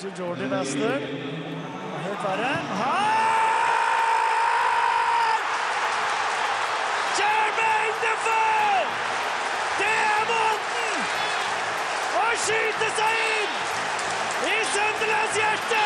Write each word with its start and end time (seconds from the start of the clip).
Til 0.00 0.12
Jordy 0.18 0.46
Wester. 0.52 0.98
Helt 2.04 2.22
verre. 2.24 2.52
Her! 2.80 3.16
Jermaine 7.18 7.96
Defoe! 8.04 8.80
Det 9.80 9.96
er 10.12 10.22
måten 10.30 10.94
å 12.20 12.22
skyte 12.44 12.88
seg 13.00 13.12
inn 13.24 13.52
i 14.52 14.54
Sunderlands 14.70 15.36
hjerte! 15.40 15.82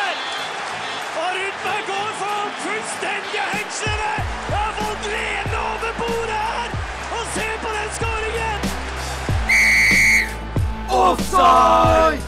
Og 1.23 1.29
Rudberg 1.39 1.83
går 1.89 2.13
for 2.21 2.53
fullstendige 2.61 3.43
hengslene! 3.55 4.13
Har 4.53 4.71
fått 4.77 5.09
lene 5.15 5.57
over 5.73 5.91
bordet 5.99 6.45
her! 6.53 6.69
Og 7.17 7.27
se 7.35 7.49
på 7.65 7.75
den 7.75 7.91
skåringen! 7.99 8.59
Offside! 11.01 12.24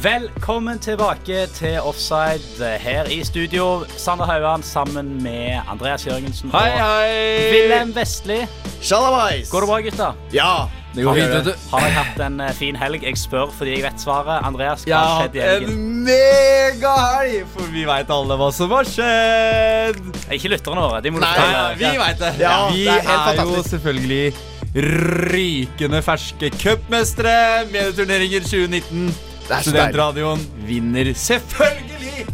Velkommen 0.00 0.78
tilbake 0.80 1.42
til 1.52 1.74
Offside 1.84 2.68
her 2.80 3.04
i 3.12 3.18
studio. 3.24 3.84
Sander 4.00 4.24
Hauan 4.24 4.62
sammen 4.64 5.22
med 5.22 5.60
Andreas 5.68 6.06
Jørgensen 6.06 6.48
Hei, 6.54 6.70
og 6.72 6.78
hei! 6.80 7.50
Wilhelm 7.52 7.92
Vestli. 7.92 8.38
Shalabais! 8.80 9.50
Går 9.52 9.60
det 9.60 9.68
bra, 9.68 9.76
gutta? 9.84 10.08
Ja. 10.32 10.54
Det 10.94 11.04
går 11.04 11.20
fint, 11.20 11.34
vet 11.34 11.50
du. 11.50 11.68
Har 11.74 11.84
jeg 11.84 11.94
hatt 11.98 12.24
en 12.30 12.40
eh, 12.40 12.54
fin 12.56 12.80
helg? 12.80 13.04
Jeg 13.04 13.20
spør 13.20 13.52
fordi 13.58 13.76
jeg 13.76 13.84
vet 13.90 14.00
svaret. 14.00 14.40
Andreas, 14.48 14.88
hva 14.88 15.04
har 15.04 15.20
skjedd 15.20 15.36
i 15.36 15.44
hatt 15.44 15.52
helgen? 15.52 15.76
en 15.76 16.04
megahelg, 16.08 17.38
for 17.52 17.76
vi 17.76 17.86
veit 17.92 18.16
alle 18.16 18.40
hva 18.40 18.50
som 18.56 18.72
har 18.72 18.88
skjedd. 18.96 20.04
Ikke 20.32 20.56
lytterne 20.56 20.86
våre. 20.88 21.04
De 21.04 21.12
må 21.12 21.20
Nei, 21.20 21.34
fortelle. 21.36 21.72
vi 21.76 21.96
veit 22.06 22.22
det. 22.24 22.36
Ja, 22.40 22.58
vi 22.72 22.86
det 22.88 22.96
er 22.96 23.10
helt 23.12 23.34
er, 23.36 23.48
jo 23.52 23.66
selvfølgelig 23.68 24.22
rykende 25.36 26.00
ferske 26.08 26.56
cupmestere. 26.56 27.66
Medieturneringer 27.68 28.48
2019. 28.48 29.28
Studentradioen 29.58 30.42
vinner 30.66 31.10
selvfølgelig 31.16 32.26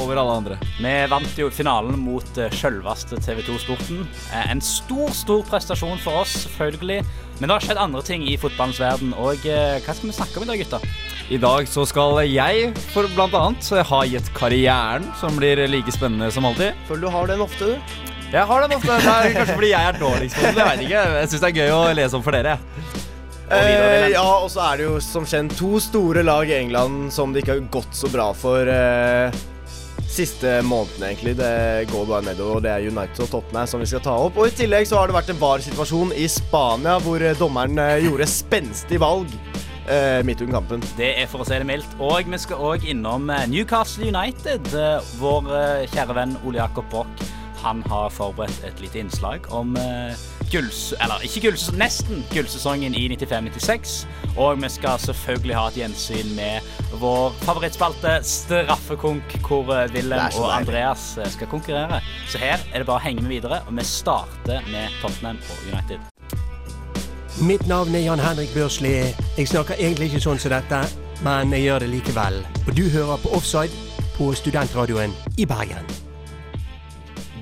over 0.00 0.18
alle 0.20 0.36
andre. 0.40 0.56
Vi 0.80 0.92
vant 1.10 1.38
jo 1.40 1.48
finalen 1.52 1.98
mot 2.00 2.38
uh, 2.40 2.48
sjølveste 2.52 3.18
TV2 3.24 3.56
Sporten. 3.62 4.02
Eh, 4.32 4.50
en 4.52 4.60
stor, 4.64 5.10
stor 5.16 5.44
prestasjon 5.48 6.00
for 6.02 6.22
oss, 6.22 6.34
selvfølgelig. 6.44 7.02
Men 7.38 7.48
det 7.48 7.54
har 7.54 7.64
skjedd 7.64 7.80
andre 7.80 8.02
ting 8.04 8.24
i 8.28 8.36
fotballens 8.40 8.80
verden. 8.80 9.12
Og 9.20 9.44
eh, 9.48 9.78
hva 9.84 9.96
skal 9.96 10.10
vi 10.10 10.16
snakke 10.16 10.40
om 10.40 10.46
i 10.46 10.50
dag, 10.52 10.62
gutta? 10.64 10.80
I 11.32 11.40
dag 11.42 11.68
så 11.68 11.84
skal 11.88 12.20
jeg 12.28 12.70
for 12.92 13.08
blant 13.16 13.34
annet 13.36 13.72
ha 13.90 14.02
gitt 14.08 14.30
karrieren, 14.36 15.08
som 15.20 15.36
blir 15.40 15.64
like 15.68 15.92
spennende 15.94 16.30
som 16.32 16.48
alltid. 16.48 16.76
Føler 16.88 17.08
du 17.08 17.12
har 17.16 17.32
den 17.32 17.44
ofte, 17.44 17.72
du? 17.72 18.06
Jeg 18.32 18.46
har 18.46 18.62
den 18.64 18.78
ofte. 18.78 18.94
Det 19.00 19.16
er 19.16 19.34
kanskje 19.36 19.58
fordi 19.58 19.74
jeg 19.74 19.90
er 19.90 20.00
dårligst 20.00 20.38
på 20.38 20.46
den. 20.48 20.62
Jeg 20.62 20.88
ikke. 20.88 21.04
Jeg 21.20 21.28
syns 21.32 21.44
det 21.44 21.52
er 21.52 21.60
gøy 21.60 21.76
å 21.76 21.84
lese 22.00 22.18
om 22.18 22.24
for 22.26 22.36
dere. 22.36 22.58
Eh, 23.46 24.08
ja, 24.10 24.26
og 24.42 24.48
så 24.50 24.62
er 24.72 24.80
det 24.80 24.86
jo 24.88 24.96
som 25.02 25.26
kjent 25.28 25.54
to 25.58 25.76
store 25.82 26.24
lag 26.26 26.48
i 26.50 26.56
England 26.58 27.12
som 27.14 27.30
det 27.30 27.44
ikke 27.44 27.54
har 27.54 27.68
gått 27.76 27.94
så 27.94 28.10
bra 28.10 28.32
for 28.34 28.66
eh, 28.66 29.36
siste 30.10 30.56
måneden, 30.66 31.04
egentlig. 31.10 31.36
Det 31.38 31.86
går 31.92 32.08
bare 32.08 32.26
nedover, 32.26 32.58
og 32.58 32.64
det 32.64 32.72
er 32.72 32.88
United 32.88 33.22
og 33.26 33.30
Tottenham 33.30 33.68
som 33.70 33.82
vi 33.82 33.86
skal 33.90 34.02
ta 34.02 34.16
opp. 34.26 34.40
Og 34.40 34.50
i 34.50 34.56
tillegg 34.64 34.88
så 34.90 34.98
har 34.98 35.10
det 35.10 35.18
vært 35.18 35.30
en 35.30 35.38
VAR-situasjon 35.42 36.14
i 36.18 36.26
Spania 36.32 36.96
hvor 37.04 37.22
eh, 37.22 37.38
dommeren 37.38 37.78
eh, 37.82 38.00
gjorde 38.08 38.26
spenstig 38.30 38.98
valg 39.02 39.30
eh, 39.86 40.24
midt 40.26 40.42
under 40.42 40.58
kampen. 40.58 40.82
Det 40.98 41.12
er 41.22 41.30
for 41.30 41.44
å 41.44 41.46
si 41.46 41.54
det 41.54 41.70
mildt. 41.70 41.98
Og 42.02 42.26
vi 42.26 42.42
skal 42.42 42.66
òg 42.72 42.90
innom 42.90 43.30
eh, 43.30 43.46
Newcastle 43.52 44.10
United. 44.10 44.74
Vår 45.22 45.52
kjære 45.94 46.18
venn 46.18 46.34
Ole 46.42 46.64
Jakob 46.64 46.90
Broch 46.90 47.26
han 47.66 47.82
har 47.88 48.10
forberedt 48.14 48.64
et 48.66 48.80
lite 48.82 49.00
innslag 49.00 49.46
om 49.54 49.76
eh, 49.80 50.12
gulls... 50.52 50.94
Eller 51.02 51.22
ikke 51.26 51.40
gulls... 51.48 51.68
Nesten 51.72 52.24
gullsesongen 52.32 52.94
i 52.94 53.08
95-96. 53.08 54.06
Og 54.36 54.62
vi 54.62 54.68
skal 54.68 54.98
selvfølgelig 55.00 55.56
ha 55.56 55.66
et 55.68 55.78
gjensyn 55.80 56.34
med 56.36 56.60
vår 57.00 57.32
favorittspalte 57.44 58.18
Straffekonk, 58.22 59.38
hvor 59.46 59.72
eh, 59.74 59.92
Wilhelm 59.94 60.40
og. 60.40 60.50
Andreas 60.56 61.16
eh, 61.18 61.30
skal 61.32 61.50
konkurrere. 61.50 62.00
Så 62.28 62.38
her 62.38 62.60
er 62.72 62.78
det 62.78 62.86
bare 62.86 63.00
å 63.00 63.06
henge 63.06 63.24
med 63.24 63.36
videre, 63.36 63.62
og 63.66 63.76
vi 63.78 63.84
starter 63.86 64.64
med 64.72 64.92
Tottenham 65.02 65.40
og 65.50 65.66
United. 65.72 66.00
Mitt 67.44 67.66
navn 67.68 67.94
er 67.94 68.06
Jan 68.06 68.22
Henrik 68.22 68.54
Børsli. 68.54 68.94
Jeg 69.36 69.50
snakker 69.50 69.76
egentlig 69.76 70.12
ikke 70.12 70.24
sånn 70.24 70.40
som 70.40 70.54
dette, 70.56 70.80
men 71.26 71.52
jeg 71.52 71.68
gjør 71.68 71.84
det 71.84 71.92
likevel. 71.98 72.40
Og 72.64 72.72
du 72.76 72.86
hører 72.88 73.20
på 73.20 73.36
Offside 73.36 73.84
på 74.16 74.32
Studentradioen 74.36 75.12
i 75.36 75.44
Bergen. 75.44 76.05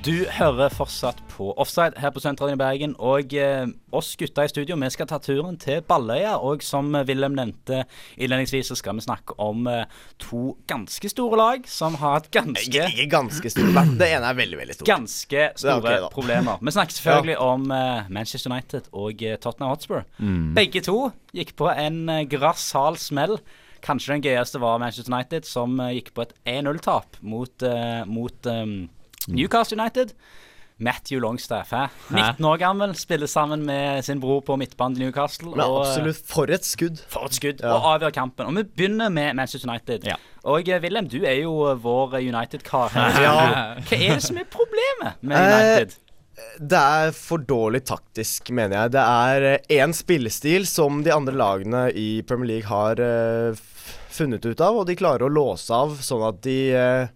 Du 0.05 0.27
hører 0.29 0.69
fortsatt 0.69 1.17
på 1.31 1.47
Offside 1.57 1.97
her 1.97 2.11
på 2.13 2.21
Sentralen 2.21 2.53
i 2.53 2.59
Bergen. 2.61 2.91
Og 3.01 3.31
eh, 3.33 3.65
oss 3.89 4.11
gutta 4.19 4.43
i 4.45 4.51
studio, 4.51 4.77
vi 4.77 4.89
skal 4.93 5.07
ta 5.09 5.17
turen 5.17 5.57
til 5.57 5.79
Balløya. 5.87 6.35
Og 6.45 6.61
som 6.61 6.93
Wilhelm 7.07 7.33
nevnte 7.39 7.79
innledningsvis, 8.13 8.69
så 8.69 8.77
skal 8.77 8.99
vi 8.99 9.05
snakke 9.07 9.33
om 9.41 9.65
eh, 9.71 9.89
to 10.21 10.51
ganske 10.69 11.09
store 11.09 11.41
lag 11.41 11.65
som 11.65 11.97
har 12.03 12.19
hatt 12.19 12.29
ganske 12.35 12.69
Ikke, 12.69 12.85
ikke 12.93 13.09
ganske 13.15 13.53
store, 13.55 13.73
men 13.73 13.95
Det 13.97 14.11
ene 14.13 14.29
er 14.29 14.39
veldig, 14.43 14.61
veldig 14.61 14.77
stort. 14.77 14.91
Ganske 14.93 15.49
store 15.57 15.81
okay, 15.81 16.07
problemer. 16.13 16.61
Vi 16.61 16.77
snakker 16.77 16.99
selvfølgelig 16.99 17.41
om 17.49 17.67
eh, 17.81 18.15
Manchester 18.21 18.53
United 18.53 18.93
og 18.93 19.25
eh, 19.25 19.39
Tottenham 19.41 19.73
Hotspur. 19.73 20.05
Begge 20.53 20.85
to 20.85 20.99
gikk 21.33 21.57
på 21.57 21.73
en 21.73 22.03
uh, 22.13 22.21
grassal 22.29 23.01
smell. 23.01 23.39
Kanskje 23.85 24.15
den 24.15 24.23
gøyeste 24.25 24.59
var 24.61 24.79
Manchester 24.81 25.13
United, 25.13 25.45
som 25.45 25.79
eh, 25.79 25.97
gikk 25.99 26.13
på 26.15 26.25
et 26.25 26.33
1-0-tap 26.57 27.19
mot, 27.21 27.65
eh, 27.65 28.01
mot 28.09 28.49
eh, 28.49 28.65
Newcastle 29.27 29.79
United. 29.79 30.13
Matthew 30.77 31.21
Longstaff, 31.23 31.69
hæ? 31.71 31.85
19 32.11 32.45
år 32.45 32.57
gammel, 32.59 32.95
spiller 32.99 33.27
sammen 33.31 33.61
med 33.65 34.01
sin 34.03 34.19
bror 34.19 34.41
på 34.43 34.57
midtbanen 34.59 34.97
til 34.97 35.05
Newcastle. 35.05 35.53
Men 35.53 35.61
og, 35.63 35.85
eh, 35.85 35.91
absolutt, 35.93 36.19
for 36.27 36.51
et 36.51 36.65
skudd. 36.67 36.99
for 37.07 37.25
et 37.29 37.33
skudd, 37.37 37.61
Ja. 37.63 37.71
og 37.77 37.85
avgjør 38.01 38.11
kampen. 38.17 38.45
Og 38.49 38.55
vi 38.55 38.63
begynner 38.63 39.09
med 39.09 39.35
Manchester 39.35 39.69
United. 39.69 40.03
Ja. 40.03 40.15
Og 40.43 40.67
eh, 40.67 40.81
Wilhelm, 40.83 41.07
du 41.07 41.23
er 41.23 41.39
jo 41.43 41.53
eh, 41.71 41.77
vår 41.79 42.17
United-kar. 42.19 42.91
Ja. 42.93 43.35
Hva 43.79 43.95
er 43.95 44.15
det 44.19 44.23
som 44.23 44.37
er 44.37 44.43
problemet 44.51 45.15
med 45.21 45.37
Eh, 45.37 45.77
United? 45.77 45.95
Det 46.59 46.77
er 46.83 47.11
for 47.15 47.37
dårlig 47.37 47.85
taktisk, 47.87 48.51
mener 48.51 48.75
jeg. 48.81 48.91
Det 48.91 48.99
er 48.99 49.59
én 49.71 49.93
spillestil 49.95 50.65
som 50.67 51.01
de 51.03 51.13
andre 51.15 51.31
lagene 51.31 51.85
i 51.95 52.21
Premier 52.27 52.47
League 52.57 52.67
har 52.67 52.99
eh, 52.99 53.55
funnet 54.11 54.43
ut 54.45 54.59
av, 54.59 54.75
og 54.75 54.87
de 54.87 54.95
klarer 54.99 55.23
å 55.23 55.31
låse 55.31 55.71
av 55.71 55.95
sånn 56.03 56.27
at 56.27 56.41
de 56.43 56.57
eh, 56.75 57.07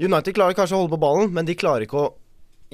United 0.00 0.34
klarer 0.34 0.56
kanskje 0.58 0.74
å 0.76 0.82
holde 0.82 0.94
på 0.96 1.00
ballen, 1.04 1.32
men 1.32 1.46
de 1.46 1.54
klarer 1.54 1.86
ikke 1.86 2.00
å 2.00 2.12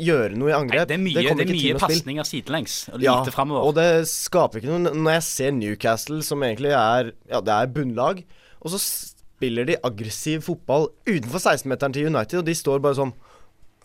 gjøre 0.01 0.33
noe 0.39 0.49
i 0.49 0.53
Nei, 0.55 0.59
angrep. 0.63 0.89
det 0.89 0.95
er 0.97 1.03
mye, 1.03 1.15
det, 1.21 1.35
det 1.37 1.45
er 1.45 1.53
mye 1.53 1.79
pasninger 1.83 2.25
sidelengs 2.25 2.77
og 2.95 3.03
Ja, 3.05 3.19
lite 3.21 3.35
framover. 3.35 3.67
og 3.69 3.75
det 3.77 3.89
skaper 4.09 4.63
ikke 4.63 4.71
noe 4.79 4.95
Når 4.97 5.13
jeg 5.19 5.25
ser 5.27 5.51
Newcastle, 5.53 6.23
som 6.25 6.41
egentlig 6.47 6.71
er 6.73 7.11
Ja, 7.29 7.41
det 7.45 7.53
er 7.53 7.67
bunnlag, 7.75 8.23
og 8.61 8.71
så 8.73 8.81
spiller 8.81 9.65
de 9.69 9.77
aggressiv 9.85 10.41
fotball 10.47 10.89
utenfor 11.09 11.41
16-meteren 11.43 11.93
til 11.97 12.07
United, 12.09 12.39
og 12.41 12.47
de 12.49 12.55
står 12.57 12.81
bare 12.85 12.97
sånn 13.03 13.13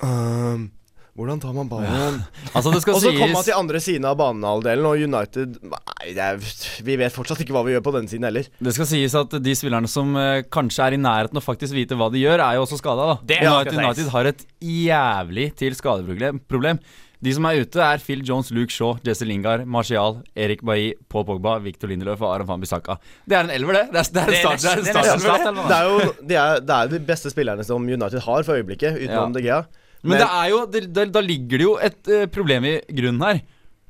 «Øhm, 0.04 0.70
Hvordan 1.16 1.40
tar 1.40 1.54
man 1.56 1.70
ballen? 1.72 2.18
Altså, 2.52 2.74
Og 2.76 3.00
så 3.00 3.12
kommer 3.16 3.38
man 3.38 3.46
til 3.48 3.56
andre 3.56 3.80
siden 3.80 4.04
av 4.10 4.18
banehalvdelen, 4.20 4.84
og 4.90 5.00
United 5.00 5.54
Nei, 5.64 6.10
det 6.12 6.26
er, 6.26 6.42
vi 6.84 6.98
vet 7.00 7.16
fortsatt 7.16 7.40
ikke 7.46 7.56
hva 7.56 7.62
vi 7.64 7.72
gjør 7.72 7.86
på 7.86 7.94
den 7.96 8.10
siden 8.12 8.28
heller. 8.28 8.50
Det 8.60 8.74
skal 8.76 8.90
sies 8.90 9.16
at 9.16 9.38
de 9.46 9.54
spillerne 9.56 9.88
som 9.88 10.12
eh, 10.20 10.42
kanskje 10.52 10.90
er 10.90 10.98
i 10.98 11.00
nærheten 11.00 11.40
å 11.40 11.44
faktisk 11.46 11.78
vite 11.78 11.96
hva 11.96 12.10
de 12.12 12.20
gjør, 12.20 12.44
er 12.44 12.60
jo 12.60 12.66
også 12.66 12.82
skada. 12.82 13.08
Det 13.24 13.40
United. 13.40 13.80
United 13.80 14.12
har 14.12 14.32
et 14.34 14.44
jævlig 14.60 15.48
til 15.56 15.80
skadeproblem. 15.80 16.84
De 17.24 17.32
som 17.34 17.48
er 17.48 17.62
ute, 17.64 17.80
er 17.80 18.04
Phil 18.04 18.20
Jones, 18.28 18.52
Luke 18.54 18.76
Shaw, 18.76 18.98
Jesse 19.08 19.26
Lingard, 19.26 19.64
Martial, 19.66 20.20
Erik 20.36 20.62
Bailly, 20.68 20.92
Paul 21.10 21.24
Pogba, 21.26 21.56
Victor 21.64 21.90
Lindeløf 21.90 22.20
og 22.22 22.34
Aron 22.34 22.52
Fambisaka 22.52 22.98
Bissaka. 23.00 23.24
Det 23.24 23.40
er 23.40 23.48
en 23.48 23.56
elver, 23.56 23.80
det. 23.80 23.86
Det 23.96 24.04
er, 24.04 24.12
det 24.12 24.22
er 24.22 24.28
Det 24.28 24.36
er 24.36 24.44
start, 24.44 24.60
det 24.60 24.68
er 24.68 24.84
det 24.84 24.92
er 24.92 25.56
det. 25.64 25.80
er 25.80 26.84
jo 26.84 26.92
de, 26.92 27.00
de 27.00 27.02
beste 27.08 27.32
spillerne 27.32 27.64
som 27.66 27.88
United 27.88 28.20
har 28.28 28.44
for 28.44 28.60
øyeblikket, 28.60 29.00
utenom 29.00 29.32
Ja. 29.32 29.40
De 29.40 29.48
Gea. 29.48 29.64
Men 30.06 30.22
det 30.22 30.30
er 30.30 30.50
jo, 30.54 30.62
det, 30.72 30.84
det, 30.94 31.08
da 31.16 31.22
ligger 31.26 31.58
det 31.62 31.68
jo 31.68 31.76
et 31.82 32.12
uh, 32.14 32.26
problem 32.32 32.66
i 32.70 32.76
grunnen 32.96 33.22
her. 33.26 33.42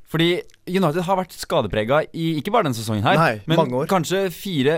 Fordi 0.06 0.28
United 0.70 1.02
har 1.02 1.16
vært 1.18 1.34
skadeprega 1.34 2.04
i 2.14 2.36
ikke 2.38 2.52
bare 2.54 2.68
denne 2.68 2.78
sesongen 2.78 3.02
her, 3.06 3.18
Nei, 3.18 3.32
men 3.50 3.58
mange 3.58 3.74
år. 3.80 3.88
kanskje 3.90 4.28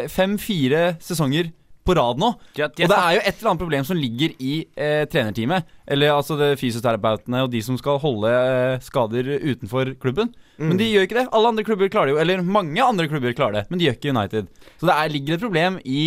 fem-fire 0.09 0.97
sesonger 1.05 1.51
på 1.89 1.95
rad 1.97 2.19
nå. 2.21 2.31
Og 2.37 2.75
det 2.77 2.85
er 2.97 3.15
jo 3.17 3.21
et 3.23 3.39
eller 3.39 3.51
annet 3.51 3.63
problem 3.63 3.85
som 3.89 3.97
ligger 3.97 4.35
i 4.45 4.55
eh, 4.77 5.05
trenerteamet. 5.09 5.65
Eller 5.89 6.13
altså 6.13 6.37
det 6.37 6.51
fysioterapeutene 6.61 7.41
og 7.47 7.53
de 7.53 7.63
som 7.65 7.79
skal 7.81 8.01
holde 8.03 8.29
eh, 8.29 8.81
skader 8.85 9.31
utenfor 9.41 9.95
klubben. 10.01 10.35
Men 10.59 10.75
Mm. 10.75 10.79
de 10.81 10.87
gjør 10.91 11.05
ikke 11.07 11.17
det. 11.21 11.27
Alle 11.33 11.49
andre 11.53 11.63
klubber 11.65 11.89
klarer 11.89 12.11
det 12.11 12.15
jo. 12.17 12.21
Eller 12.21 12.43
mange 12.43 12.83
andre 12.83 13.07
klubber 13.09 13.33
klarer 13.33 13.61
det, 13.61 13.67
men 13.71 13.79
de 13.79 13.87
gjør 13.87 13.97
ikke 13.97 14.11
United. 14.17 14.49
Så 14.81 14.89
det 14.89 14.97
er, 14.97 15.13
ligger 15.15 15.37
et 15.37 15.45
problem 15.45 15.77
i, 15.87 16.01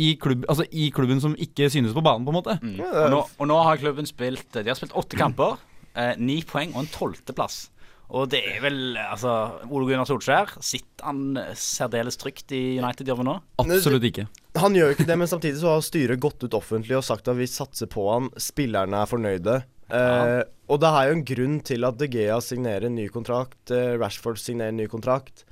i, 0.00 0.12
klubb, 0.20 0.46
altså 0.48 0.64
i 0.70 0.88
klubben 0.94 1.20
som 1.22 1.34
ikke 1.36 1.68
synes 1.72 1.92
på 1.96 2.04
banen, 2.04 2.24
på 2.26 2.32
en 2.32 2.38
måte. 2.38 2.56
Mm. 2.62 2.78
Og, 2.80 3.10
nå, 3.12 3.20
og 3.36 3.50
nå 3.50 3.58
har 3.66 3.80
klubben 3.82 4.08
spilt 4.08 4.48
De 4.56 4.68
har 4.70 4.78
spilt 4.78 4.96
åtte 4.96 5.18
kamper. 5.20 5.60
Eh, 5.98 6.14
Ni 6.20 6.40
poeng 6.46 6.72
og 6.76 6.84
en 6.84 6.90
tolvteplass. 6.94 7.66
Og 8.10 8.26
det 8.32 8.40
er 8.56 8.62
vel 8.64 8.78
Altså, 8.98 9.32
Ole 9.70 9.86
Gunnar 9.86 10.08
Solskjær, 10.08 10.56
sitter 10.64 11.06
han 11.06 11.38
særdeles 11.58 12.18
trygt 12.18 12.50
i 12.56 12.62
United-jobben 12.80 13.28
nå? 13.28 13.36
Absolutt 13.62 14.06
ikke. 14.08 14.26
Han 14.58 14.74
gjør 14.74 14.90
jo 14.90 14.96
ikke 14.96 15.06
det, 15.06 15.18
men 15.20 15.30
samtidig 15.30 15.60
så 15.62 15.76
har 15.76 15.84
styret 15.86 16.22
gått 16.22 16.42
ut 16.42 16.56
offentlig 16.58 16.98
og 16.98 17.06
sagt 17.06 17.30
at 17.30 17.38
vi 17.38 17.46
satser 17.50 17.90
på 17.90 18.08
han, 18.10 18.26
spillerne 18.40 19.04
er 19.04 19.10
fornøyde. 19.10 19.60
Eh, 19.94 20.40
og 20.70 20.82
det 20.82 20.90
er 20.90 21.06
jo 21.08 21.14
en 21.16 21.24
grunn 21.26 21.56
til 21.66 21.86
at 21.86 21.98
De 21.98 22.08
Gea 22.10 22.38
signerer 22.44 22.88
en 22.88 22.98
ny 22.98 23.06
kontrakt, 23.14 23.62
eh, 23.74 23.94
Rashford 23.98 24.38
signerer 24.42 24.74
en 24.74 24.82
ny 24.82 24.90
kontrakt. 24.90 25.44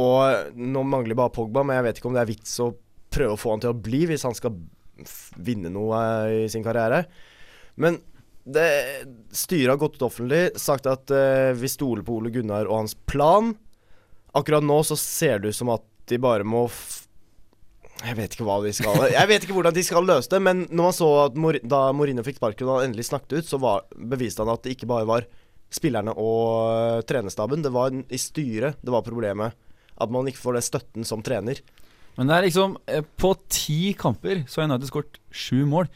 Og 0.00 0.54
nå 0.58 0.82
mangler 0.88 1.16
bare 1.18 1.32
Pogba, 1.32 1.62
men 1.64 1.78
jeg 1.78 1.86
vet 1.88 2.00
ikke 2.00 2.10
om 2.10 2.16
det 2.16 2.24
er 2.24 2.32
vits 2.32 2.54
å 2.64 2.72
prøve 3.14 3.36
å 3.36 3.40
få 3.40 3.54
han 3.54 3.62
til 3.62 3.72
å 3.72 3.78
bli 3.78 4.04
hvis 4.10 4.26
han 4.26 4.36
skal 4.36 4.56
vinne 5.36 5.72
noe 5.72 6.00
i 6.30 6.42
sin 6.50 6.64
karriere. 6.66 7.04
Men 7.80 7.98
det, 8.44 8.66
styret 9.32 9.72
har 9.72 9.80
gått 9.80 9.96
ut 9.96 10.06
offentlig, 10.06 10.50
sagt 10.60 10.86
at 10.90 11.10
uh, 11.14 11.54
vi 11.56 11.70
stoler 11.70 12.04
på 12.04 12.18
Ole 12.18 12.32
Gunnar 12.34 12.68
og 12.68 12.82
hans 12.82 12.96
plan. 13.08 13.54
Akkurat 14.36 14.66
nå 14.66 14.82
så 14.84 14.98
ser 15.00 15.40
det 15.40 15.54
ut 15.54 15.58
som 15.58 15.72
at 15.72 15.84
de 16.10 16.18
bare 16.20 16.44
må 16.44 16.66
Jeg 18.04 18.16
vet 18.18 18.34
ikke 18.34 18.44
hva 18.44 18.58
de 18.60 18.72
skal 18.76 19.06
Jeg 19.08 19.28
vet 19.30 19.44
ikke 19.46 19.54
hvordan 19.56 19.76
de 19.76 19.84
skal 19.86 20.04
løse 20.04 20.28
det, 20.28 20.40
men 20.44 20.66
når 20.68 20.88
man 20.90 20.96
så 20.96 21.08
at 21.22 21.38
Mor 21.40 21.56
da 21.62 21.86
Mourinho 21.96 22.24
fikk 22.26 22.36
sparken 22.40 22.68
og 22.68 22.80
han 22.80 22.90
endelig 22.90 23.06
snakket 23.08 23.38
ut, 23.38 23.48
så 23.48 23.60
var, 23.62 23.86
beviste 23.94 24.44
han 24.44 24.52
at 24.52 24.66
det 24.66 24.74
ikke 24.74 24.90
bare 24.90 25.08
var 25.08 25.28
spillerne 25.72 26.12
og 26.20 26.42
uh, 26.68 27.04
trenerstaben, 27.08 27.64
det 27.64 27.72
var 27.74 27.94
i 27.94 28.20
styret 28.20 28.82
det 28.84 28.92
var 28.92 29.06
problemet. 29.06 29.56
At 29.94 30.12
man 30.12 30.28
ikke 30.28 30.42
får 30.42 30.58
den 30.58 30.66
støtten 30.66 31.08
som 31.08 31.22
trener. 31.24 31.62
Men 32.18 32.30
det 32.30 32.36
er 32.36 32.46
liksom 32.46 32.76
eh, 32.86 33.04
På 33.18 33.34
ti 33.50 33.94
kamper 33.98 34.44
så 34.48 34.60
har 34.62 34.70
United 34.70 34.90
skåret 34.90 35.20
sju 35.34 35.64
mål. 35.68 35.88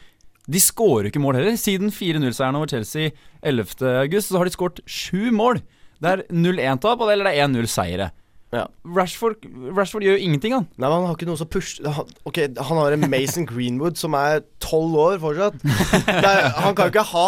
De 0.48 0.60
skårer 0.62 1.10
ikke 1.10 1.22
mål 1.22 1.38
heller. 1.38 1.58
Siden 1.60 1.92
4-0-seieren 1.92 2.56
over 2.56 2.70
Chelsea 2.70 3.12
11.8 3.44 4.22
så 4.24 4.40
har 4.40 4.48
de 4.48 4.54
skåret 4.54 4.80
sju 4.88 5.28
mål. 5.34 5.60
Det 5.98 6.14
er 6.14 6.24
0-1-tap, 6.30 7.02
eller 7.04 7.26
det 7.28 7.34
er 7.34 7.48
1-0-seiere. 7.48 8.08
Ja. 8.54 8.62
Rashford, 8.96 9.42
Rashford 9.76 10.06
gjør 10.06 10.16
jo 10.16 10.24
ingenting, 10.24 10.54
han. 10.56 10.68
Nei, 10.78 10.86
men 10.86 10.94
han 11.02 11.10
har 11.10 11.18
ikke 11.18 11.28
noe 11.28 11.40
som 11.40 11.50
push... 11.52 11.82
Han, 11.84 12.08
ok, 12.28 12.40
han 12.56 12.80
har 12.80 12.96
en 12.96 13.04
Mason 13.12 13.44
Greenwood 13.48 14.00
som 14.00 14.16
er 14.16 14.40
tolv 14.64 14.96
år 14.96 15.20
fortsatt. 15.20 15.60
Er, 16.14 16.48
han 16.56 16.78
kan 16.78 16.88
jo 16.88 16.94
ikke 16.94 17.10
ha 17.12 17.26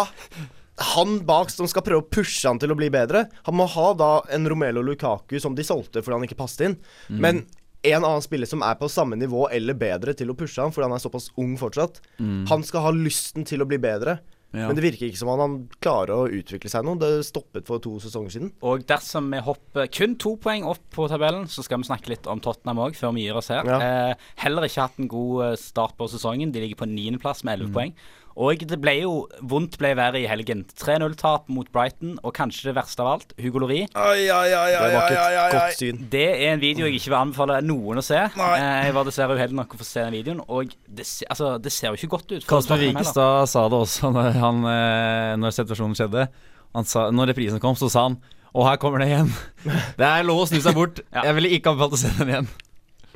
han 0.81 1.19
bak 1.29 1.51
som 1.53 1.69
skal 1.69 1.85
prøve 1.85 2.01
å 2.01 2.09
pushe 2.09 2.49
han 2.49 2.57
til 2.61 2.73
å 2.73 2.77
bli 2.79 2.89
bedre. 2.93 3.27
Han 3.45 3.59
må 3.59 3.67
ha 3.69 3.91
da 3.93 4.11
en 4.33 4.49
Romelo 4.49 4.81
Lukaku 4.85 5.37
som 5.43 5.53
de 5.57 5.67
solgte 5.67 6.01
fordi 6.01 6.17
han 6.17 6.25
ikke 6.25 6.39
passet 6.39 6.71
inn. 6.71 6.77
Men 7.21 7.43
en 7.83 8.05
annen 8.05 8.23
spiller 8.25 8.47
som 8.51 8.61
er 8.67 8.75
på 8.81 8.89
samme 8.93 9.17
nivå 9.17 9.47
eller 9.51 9.75
bedre 9.79 10.13
til 10.19 10.29
å 10.33 10.37
pushe 10.37 10.61
han 10.61 10.73
fordi 10.75 10.89
han 10.89 10.97
er 10.99 11.03
såpass 11.05 11.31
ung 11.41 11.55
fortsatt. 11.61 12.03
Han 12.21 12.63
skal 12.67 12.85
ha 12.89 12.91
lysten 12.93 13.47
til 13.49 13.63
å 13.65 13.69
bli 13.71 13.79
bedre. 13.81 14.19
Ja. 14.51 14.65
Men 14.67 14.75
det 14.75 14.83
virker 14.83 15.07
ikke 15.07 15.21
som 15.21 15.29
han, 15.31 15.39
han 15.45 15.53
klarer 15.79 16.11
å 16.11 16.25
utvikle 16.27 16.67
seg 16.73 16.83
noe. 16.83 16.99
Det 16.99 17.23
stoppet 17.23 17.69
for 17.71 17.79
to 17.79 17.93
sesonger 18.03 18.33
siden. 18.35 18.49
Og 18.67 18.83
dersom 18.91 19.29
vi 19.31 19.39
hopper 19.47 19.87
kun 19.95 20.17
to 20.19 20.33
poeng 20.43 20.67
opp 20.67 20.83
på 20.91 21.07
tabellen, 21.09 21.47
så 21.47 21.63
skal 21.63 21.79
vi 21.79 21.87
snakke 21.87 22.11
litt 22.11 22.27
om 22.27 22.43
Tottenham 22.43 22.81
òg, 22.83 22.99
før 22.99 23.15
vi 23.15 23.29
gir 23.29 23.39
oss 23.39 23.53
her. 23.55 23.63
Ja. 23.71 23.79
Eh, 24.11 24.15
heller 24.43 24.67
ikke 24.67 24.89
hatt 24.89 24.99
en 24.99 25.07
god 25.13 25.45
eh, 25.53 25.55
start 25.63 25.95
på 26.01 26.11
sesongen. 26.11 26.51
De 26.51 26.65
ligger 26.65 26.81
på 26.83 26.91
niendeplass 26.91 27.45
med 27.47 27.53
Mm. 27.53 27.61
elleve 27.61 27.77
poeng. 27.79 27.95
Og 28.39 28.63
det 28.71 28.79
ble 28.81 28.95
jo 29.01 29.15
vondt 29.43 29.75
ble 29.81 29.91
verre 29.99 30.21
i 30.23 30.29
helgen. 30.31 30.63
3-0-tap 30.79 31.49
mot 31.53 31.67
Brighton, 31.75 32.15
og 32.23 32.35
kanskje 32.37 32.71
det 32.71 32.77
verste 32.79 33.03
av 33.03 33.11
alt, 33.17 33.35
Hugo 33.43 33.63
Lori. 33.65 33.81
Det 33.91 34.29
var 34.31 34.47
ikke 34.47 35.25
et 35.27 35.57
godt 35.57 35.79
syn. 35.81 36.03
Det 36.13 36.27
er 36.31 36.55
en 36.55 36.63
video 36.63 36.87
jeg 36.87 37.01
ikke 37.01 37.11
vil 37.11 37.19
anbefale 37.21 37.59
noen 37.67 38.01
å 38.01 38.05
se. 38.07 38.23
Nei. 38.39 38.53
jeg 38.87 38.95
var 38.97 39.09
dessverre 39.09 39.37
uheldig 39.39 39.59
nok 39.59 39.75
å 39.75 39.81
få 39.81 39.89
se 39.89 40.05
den 40.07 40.17
videoen, 40.17 40.45
og 40.47 40.73
det, 40.87 41.07
altså, 41.29 41.57
det 41.63 41.75
ser 41.75 41.91
jo 41.91 42.01
ikke 42.01 42.13
godt 42.17 42.37
ut. 42.37 42.47
Kasper 42.49 42.81
Tottenham 42.81 43.47
sa 43.51 43.67
det 43.69 43.83
også 43.83 44.11
når, 44.17 44.33
han, 44.41 44.65
eh, 44.71 45.35
når 45.41 45.57
situasjonen 45.59 45.99
skjedde. 45.99 46.29
Han 46.77 46.87
sa, 46.87 47.09
når 47.11 47.33
reprisen 47.33 47.63
kom, 47.63 47.75
så 47.75 47.89
sa 47.91 48.07
han 48.07 48.21
Og 48.55 48.63
her 48.67 48.79
kommer 48.83 49.03
det 49.03 49.09
igjen. 49.11 49.31
Det 49.99 50.07
er 50.07 50.27
lov 50.27 50.45
å 50.45 50.49
snu 50.51 50.61
seg 50.63 50.77
bort. 50.79 51.03
Ja. 51.15 51.27
Jeg 51.27 51.37
ville 51.39 51.51
ikke 51.57 51.73
anbefalt 51.73 51.97
å 51.99 52.01
se 52.01 52.11
den 52.21 52.31
igjen. 52.31 52.51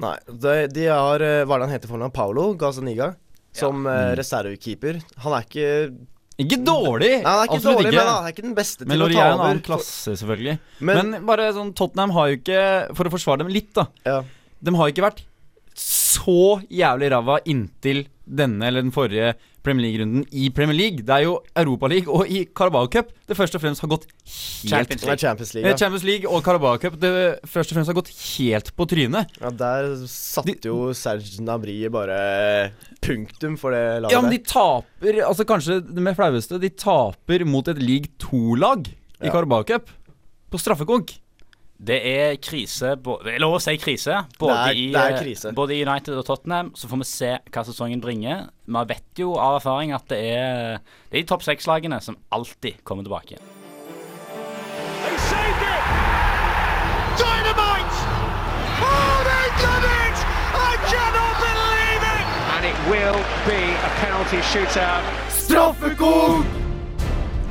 Nei, 0.03 0.17
de, 0.27 0.55
de 0.75 0.89
har 0.91 1.23
eh, 1.23 1.45
Hva 1.47 1.55
er 1.55 1.63
det 1.63 1.69
han 1.69 1.75
heter 1.77 1.91
for 1.93 2.03
noe? 2.03 2.11
Paolo 2.15 2.49
Gazaniga? 2.59 3.13
Som 3.55 3.87
eh, 3.87 4.11
reservekeeper. 4.19 4.99
Han 5.25 5.37
er 5.39 5.47
ikke 5.47 5.69
Ikke 6.43 6.59
dårlig! 6.67 7.11
Nei, 7.23 7.31
han 7.31 7.43
er 7.45 7.49
ikke 7.49 7.59
Absolutt 7.61 7.79
dårlig, 7.79 7.91
ikke. 7.93 8.01
men 8.01 8.11
han 8.11 8.25
er 8.27 8.33
ikke 8.35 8.47
den 8.49 8.57
beste 8.59 8.87
Men 8.89 8.97
til 8.97 8.99
å 8.99 9.05
Lori 9.05 9.15
ta 9.19 9.25
er 9.27 9.35
en 9.37 9.43
annen 9.45 9.61
klasse, 9.69 10.17
selvfølgelig. 10.19 10.57
Men, 10.81 10.99
Men, 11.13 11.27
bare 11.29 11.47
sånn 11.55 11.71
Tottenham 11.79 12.15
har 12.17 12.33
jo 12.33 12.41
ikke 12.41 12.65
For 12.99 13.07
å 13.07 13.13
forsvare 13.15 13.45
dem 13.45 13.53
litt, 13.55 13.71
da. 13.79 13.87
ja. 14.09 14.17
De 14.65 14.73
har 14.79 14.91
ikke 14.91 15.05
vært 15.05 15.23
så 15.79 16.63
jævlig 16.71 17.09
ræva 17.13 17.39
inntil 17.51 18.05
denne 18.25 18.67
eller 18.71 18.85
den 18.87 18.93
forrige 18.95 19.35
Premier 19.65 19.87
League-runden 19.87 20.25
i 20.37 20.51
Premier 20.53 20.77
League. 20.77 21.03
Det 21.07 21.15
er 21.15 21.25
jo 21.25 21.39
Europaliga 21.57 22.13
og 22.13 22.29
i 22.29 22.43
Carabao 22.57 22.87
Cup 22.93 23.09
det 23.29 23.37
først 23.39 23.55
og 23.57 23.63
fremst 23.63 23.81
har 23.81 23.89
gått 23.89 24.05
helt 24.05 24.69
Champions 24.71 25.07
er 25.09 25.17
Champions 25.23 25.55
League. 25.57 25.71
Ja. 25.71 25.77
Champions 25.81 26.05
League 26.05 26.29
og 26.29 26.45
Carabao 26.45 26.77
Cup 26.83 26.99
det 27.01 27.13
først 27.49 27.73
og 27.73 27.79
fremst 27.79 27.89
har 27.93 27.97
gått 27.97 28.13
helt 28.13 28.71
på 28.77 28.87
trynet. 28.91 29.33
ja, 29.41 29.51
der 29.65 29.89
satte 30.11 30.69
jo 30.69 30.93
Serge 30.93 31.41
Nabri 31.45 31.79
bare 31.89 32.21
punktum 33.05 33.57
for 33.61 33.73
det 33.75 34.03
laget 34.05 34.13
Ja, 34.13 34.21
men 34.25 34.33
de 34.37 34.39
taper 34.45 35.23
Altså 35.25 35.45
kanskje 35.49 35.81
det 35.85 36.03
med 36.05 36.17
flaueste 36.17 36.61
De 36.61 36.69
taper 36.71 37.45
mot 37.49 37.67
et 37.69 37.81
league 37.83 38.13
2-lag 38.21 38.89
i 38.89 39.27
Ja. 39.27 39.33
Carabao 39.33 39.63
Cup. 39.65 39.89
På 40.51 40.59
straffekonk. 40.61 41.17
Det 41.77 41.97
er 42.07 42.37
krise 42.37 42.95
Det 42.97 43.35
er 43.35 43.41
lov 43.43 43.57
å 43.57 43.61
si 43.61 43.77
krise. 43.77 44.25
Både, 44.39 44.55
Det 44.55 44.71
er- 44.71 44.79
i, 44.79 44.93
det 44.93 45.01
er 45.01 45.15
eh, 45.17 45.23
krise. 45.23 45.53
både 45.53 45.75
i 45.75 45.83
United 45.85 46.15
og 46.17 46.25
Tottenham. 46.25 46.73
Så 46.75 46.89
får 46.89 46.99
vi 46.99 47.05
se 47.05 47.39
hva 47.51 47.65
sesongen 47.65 48.01
bringer. 48.01 48.49
Vi 48.67 48.85
vet 48.89 49.19
jo 49.19 49.35
av 49.37 49.61
erfaring 49.61 49.93
at 49.93 50.07
det 50.09 50.19
er 50.37 50.79
Det 51.11 51.19
er 51.19 51.23
de 51.23 51.27
topp 51.27 51.43
seks-lagene 51.43 52.01
som 52.03 52.17
alltid 52.33 52.83
kommer 52.85 53.03
tilbake. 53.03 53.39
He 66.25 66.64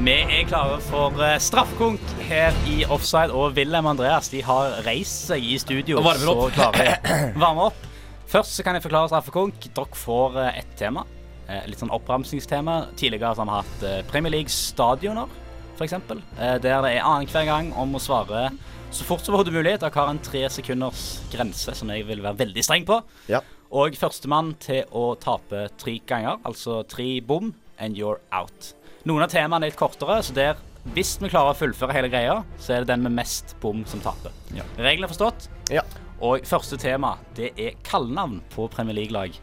Vi 0.02 0.14
er 0.26 0.48
klare 0.50 0.80
for 0.82 1.14
uh, 1.22 1.36
straffekonk 1.38 2.02
her 2.26 2.56
i 2.66 2.80
Offside, 2.90 3.30
og 3.30 3.54
Wilhelm 3.54 3.86
Andreas 3.92 4.32
de 4.34 4.42
har 4.42 4.80
reist 4.88 5.30
seg 5.30 5.46
i 5.46 5.60
studio. 5.62 6.00
Og 6.02 6.08
varmer 6.08 6.32
opp. 6.32 6.42
Så 6.48 6.56
klare 6.58 6.96
varme 7.44 7.68
opp. 7.70 7.86
Først 8.32 8.58
så 8.58 8.66
kan 8.66 8.74
jeg 8.74 8.84
forklare 8.88 9.12
straffekonk. 9.12 9.70
Dere 9.70 10.02
får 10.02 10.40
ett 10.48 10.58
et 10.64 10.76
tema. 10.82 11.06
Eh, 11.46 11.62
litt 11.70 11.80
sånn 11.80 11.94
oppramsingstema. 11.94 12.80
Tidligere 12.98 13.36
så 13.38 13.46
har 13.46 13.52
vi 13.52 13.60
hatt 13.60 13.88
eh, 13.92 14.02
Premier 14.10 14.34
League 14.34 14.52
stadioner, 14.52 15.30
f.eks. 15.78 15.96
Der 16.10 16.60
det 16.66 16.74
er 16.74 17.02
annenhver 17.06 17.48
gang 17.54 17.70
om 17.78 17.94
å 17.94 18.02
svare 18.02 18.48
så 18.94 19.06
fort 19.06 19.22
som 19.22 19.38
overhodet 19.38 19.54
mulig. 19.54 19.78
Dere 19.78 19.94
har 19.94 20.10
en 20.10 20.26
tre 20.26 20.48
sekunders 20.50 21.20
grense 21.32 21.78
som 21.78 21.94
jeg 21.94 22.10
vil 22.10 22.26
være 22.26 22.42
veldig 22.42 22.66
streng 22.66 22.90
på. 22.90 23.04
Ja. 23.30 23.46
Og 23.70 23.94
førstemann 23.98 24.56
til 24.62 24.90
å 24.90 25.12
tape 25.22 25.68
tre 25.78 26.00
ganger, 26.10 26.42
altså 26.42 26.82
tre 26.90 27.20
bom, 27.22 27.54
and 27.78 27.98
you're 27.98 28.22
out. 28.34 28.74
Noen 29.04 29.26
av 29.26 29.32
temaene 29.34 29.66
er 29.68 29.74
litt 29.74 29.80
kortere, 29.80 30.22
så 30.24 30.32
der, 30.36 30.60
hvis 30.96 31.18
vi 31.20 31.30
klarer 31.32 31.52
å 31.52 31.58
fullføre 31.60 31.96
hele 31.96 32.10
greia, 32.12 32.38
så 32.62 32.76
er 32.78 32.84
det 32.86 32.94
den 32.94 33.04
med 33.04 33.16
mest 33.18 33.56
bom 33.64 33.82
som 33.90 34.00
taper. 34.04 34.32
Ja. 34.56 34.64
Reglene 34.80 35.10
er 35.10 35.12
forstått. 35.12 35.50
Ja. 35.74 35.84
Og 36.24 36.46
første 36.48 36.78
tema, 36.80 37.18
det 37.36 37.50
er 37.60 37.76
kallenavn 37.84 38.40
på 38.54 38.70
Premier 38.72 38.96
League-lag. 38.96 39.36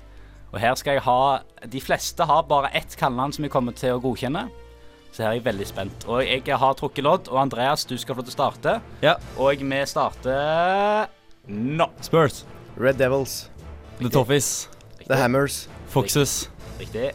Og 0.50 0.58
her 0.58 0.74
skal 0.74 0.96
jeg 0.96 1.04
ha 1.04 1.18
De 1.70 1.78
fleste 1.78 2.24
har 2.26 2.42
bare 2.48 2.72
ett 2.74 2.96
kallenavn 2.98 3.30
som 3.36 3.44
jeg 3.46 3.52
kommer 3.52 3.76
til 3.76 3.94
å 3.94 4.00
godkjenne. 4.02 4.46
Så 5.12 5.22
her 5.22 5.28
er 5.32 5.36
jeg 5.38 5.44
veldig 5.44 5.66
spent. 5.68 6.06
Og 6.08 6.22
jeg 6.24 6.56
har 6.62 6.74
trukket 6.78 7.04
lodd, 7.04 7.28
og 7.28 7.38
Andreas, 7.42 7.84
du 7.84 7.96
skal 7.98 8.14
få 8.16 8.22
lov 8.22 8.30
til 8.30 8.34
å 8.34 8.38
starte. 8.38 8.74
Ja. 9.04 9.16
Og 9.36 9.60
vi 9.60 9.80
starter 9.90 11.10
nå. 11.50 11.86
Spurs. 12.00 12.44
Red 12.80 12.96
Devils. 13.02 13.50
The 14.00 14.08
Toffees. 14.08 14.68
The 15.06 15.18
Hammers. 15.20 15.66
Foxes. 15.90 16.48
Riktig. 16.80 17.10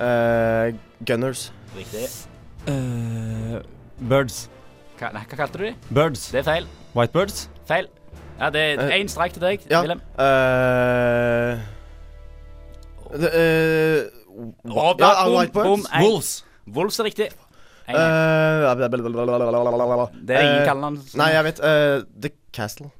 eh, 0.00 0.72
Gunners. 1.04 1.50
Riktig. 1.76 2.08
Uh, 2.68 3.60
birds. 4.08 4.48
Hva, 5.00 5.08
nei, 5.16 5.22
hva 5.26 5.36
kalte 5.40 5.58
du 5.58 5.64
de? 5.66 5.72
Birds. 5.90 6.26
Det 6.34 6.42
er 6.42 6.46
feil. 6.46 6.66
Whitebirds. 6.94 7.46
Feil. 7.68 7.88
Ja, 8.38 8.50
det 8.50 8.60
er 8.62 8.80
Eh, 8.88 8.98
én 9.00 9.08
streik 9.10 9.32
til 9.36 9.42
deg, 9.42 9.60
Ja. 9.70 9.80
Wilhelm. 9.82 10.00
eh, 10.18 11.58
det, 13.18 13.30
eh, 13.34 14.10
Å, 14.32 14.98
ja, 14.98 15.24
boom, 15.24 15.36
Whitebirds. 15.38 15.64
bom, 15.68 15.86
en. 15.92 16.02
Wolves. 16.02 16.30
Wolves 16.66 16.98
er 17.00 17.04
riktig. 17.04 17.28
En. 17.88 17.94
Eh. 17.96 18.00
Det 20.26 20.36
er 20.36 20.42
ingen 20.42 20.66
kallenavn. 20.66 21.00
Nei, 21.18 21.30
jeg 21.32 21.44
vet. 21.44 21.60
eh, 21.60 22.02
The 22.20 22.30
Castle. 22.52 22.90